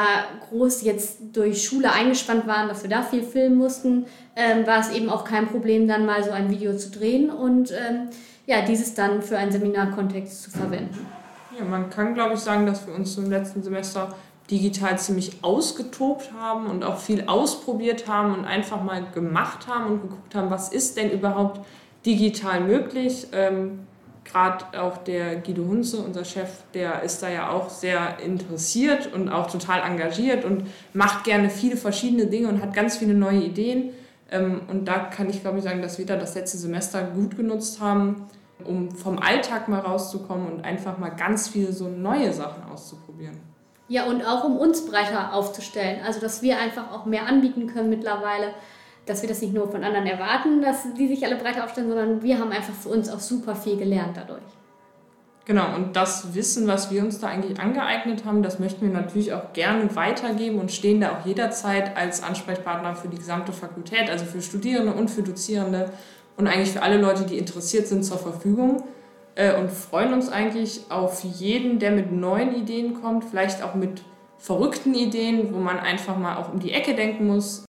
groß 0.49 0.83
jetzt 0.83 1.19
durch 1.33 1.65
Schule 1.65 1.93
eingespannt 1.93 2.47
waren, 2.47 2.69
dass 2.69 2.83
wir 2.83 2.91
da 2.91 3.03
viel 3.03 3.23
filmen 3.23 3.57
mussten, 3.57 4.07
ähm, 4.35 4.67
war 4.67 4.81
es 4.81 4.91
eben 4.91 5.09
auch 5.09 5.25
kein 5.25 5.47
Problem, 5.47 5.87
dann 5.87 6.05
mal 6.05 6.23
so 6.25 6.33
ein 6.33 6.51
Video 6.51 6.77
zu 6.77 6.91
drehen 6.91 7.31
und 7.31 7.71
ähm, 7.71 8.09
ja, 8.47 8.63
dieses 8.63 8.95
dann 8.95 9.23
für 9.23 9.39
einen 9.39 9.53
Seminarkontext 9.53 10.43
zu 10.43 10.51
verwenden. 10.51 11.07
Ja, 11.59 11.65
man 11.65 11.91
kann, 11.91 12.15
glaube 12.15 12.35
ich, 12.35 12.41
sagen, 12.41 12.67
dass 12.67 12.87
wir 12.87 12.95
uns 12.95 13.17
im 13.17 13.31
letzten 13.31 13.63
Semester 13.63 14.15
digital 14.51 14.99
ziemlich 14.99 15.39
ausgetobt 15.43 16.33
haben 16.39 16.67
und 16.67 16.85
auch 16.85 16.99
viel 16.99 17.25
ausprobiert 17.27 18.09
haben 18.09 18.35
und 18.35 18.45
einfach 18.45 18.83
mal 18.83 19.05
gemacht 19.13 19.67
haben 19.69 19.87
und 19.87 20.03
geguckt 20.03 20.35
haben, 20.35 20.51
was 20.51 20.69
ist 20.69 20.97
denn 20.97 21.11
überhaupt 21.11 21.61
digital 22.05 22.61
möglich. 22.61 23.29
Ähm, 23.33 23.87
Gerade 24.31 24.65
auch 24.81 24.99
der 24.99 25.37
Guido 25.37 25.65
Hunze, 25.65 25.99
unser 25.99 26.25
Chef, 26.25 26.49
der 26.75 27.03
ist 27.03 27.23
da 27.23 27.29
ja 27.29 27.51
auch 27.51 27.71
sehr 27.71 28.19
interessiert 28.19 29.13
und 29.13 29.29
auch 29.29 29.51
total 29.51 29.83
engagiert 29.83 30.45
und 30.45 30.67
macht 30.93 31.25
gerne 31.25 31.49
viele 31.49 31.77
verschiedene 31.77 32.27
Dinge 32.27 32.49
und 32.49 32.61
hat 32.61 32.75
ganz 32.75 32.97
viele 32.97 33.15
neue 33.15 33.41
Ideen. 33.41 33.91
Ähm, 34.31 34.63
und 34.69 34.87
da 34.87 34.99
kann 34.99 35.31
ich, 35.31 35.41
glaube 35.43 35.59
ich, 35.59 35.65
sagen, 35.65 35.81
dass 35.81 35.99
wir 35.99 36.07
da 36.07 36.17
das 36.17 36.35
letzte 36.35 36.59
Semester 36.59 37.03
gut 37.03 37.37
genutzt 37.37 37.81
haben, 37.81 38.27
um 38.65 38.91
vom 38.91 39.19
Alltag 39.19 39.69
mal 39.69 39.81
rauszukommen 39.81 40.53
und 40.53 40.65
einfach 40.65 40.99
mal 40.99 41.11
ganz 41.11 41.49
viele 41.49 41.73
so 41.73 41.89
neue 41.89 42.33
Sachen 42.33 42.65
auszuprobieren. 42.71 43.37
Ja, 43.89 44.07
und 44.07 44.23
auch 44.27 44.43
um 44.43 44.57
uns 44.57 44.85
breiter 44.87 45.33
aufzustellen. 45.33 46.01
Also, 46.05 46.21
dass 46.21 46.43
wir 46.43 46.59
einfach 46.59 46.91
auch 46.91 47.07
mehr 47.07 47.27
anbieten 47.27 47.69
können 47.69 47.89
mittlerweile. 47.89 48.49
Dass 49.07 49.23
wir 49.23 49.29
das 49.29 49.41
nicht 49.41 49.55
nur 49.55 49.71
von 49.71 49.85
anderen 49.85 50.07
erwarten, 50.07 50.61
dass 50.61 50.83
die 50.99 51.09
sich 51.09 51.25
alle 51.25 51.37
breiter 51.37 51.65
aufstellen, 51.65 51.89
sondern 51.89 52.23
wir 52.23 52.39
haben 52.39 52.51
einfach 52.51 52.75
für 52.75 52.89
uns 52.89 53.09
auch 53.09 53.21
super 53.21 53.55
viel 53.55 53.77
gelernt 53.77 54.17
dadurch. 54.17 54.43
Genau, 55.47 55.77
und 55.77 55.95
das 55.95 56.35
Wissen, 56.35 56.67
was 56.67 56.91
wir 56.91 57.05
uns 57.05 57.21
da 57.21 57.29
eigentlich 57.29 57.61
angeeignet 57.61 58.25
haben, 58.25 58.43
das 58.43 58.59
möchten 58.59 58.85
wir 58.85 58.93
natürlich 58.93 59.33
auch 59.33 59.53
gerne 59.53 59.95
weitergeben 59.95 60.59
und 60.59 60.73
stehen 60.73 61.01
da 61.01 61.13
auch 61.13 61.25
jederzeit 61.25 61.97
als 61.97 62.25
Ansprechpartner 62.25 62.97
für 62.97 63.07
die 63.07 63.17
gesamte 63.17 63.53
Fakultät, 63.53 64.11
also 64.11 64.25
für 64.25 64.43
Studierende 64.43 64.93
und 64.93 65.09
für 65.09 65.23
Dozierende 65.23 65.93
und 66.37 66.49
eigentlich 66.49 66.73
für 66.73 66.83
alle 66.83 67.01
Leute, 67.01 67.27
die 67.27 67.39
interessiert 67.39 67.87
sind, 67.87 68.05
zur 68.05 68.19
Verfügung 68.19 68.83
äh, 69.37 69.57
und 69.57 69.71
freuen 69.71 70.15
uns 70.15 70.29
eigentlich 70.29 70.81
auf 70.89 71.23
jeden, 71.23 71.79
der 71.79 71.93
mit 71.93 72.11
neuen 72.11 72.53
Ideen 72.57 73.01
kommt, 73.01 73.25
vielleicht 73.25 73.63
auch 73.63 73.77
mit 73.77 74.03
verrückten 74.39 74.95
Ideen, 74.95 75.55
wo 75.55 75.59
man 75.59 75.79
einfach 75.79 76.19
mal 76.19 76.39
auch 76.39 76.53
um 76.53 76.59
die 76.59 76.73
Ecke 76.73 76.95
denken 76.95 77.29
muss. 77.29 77.66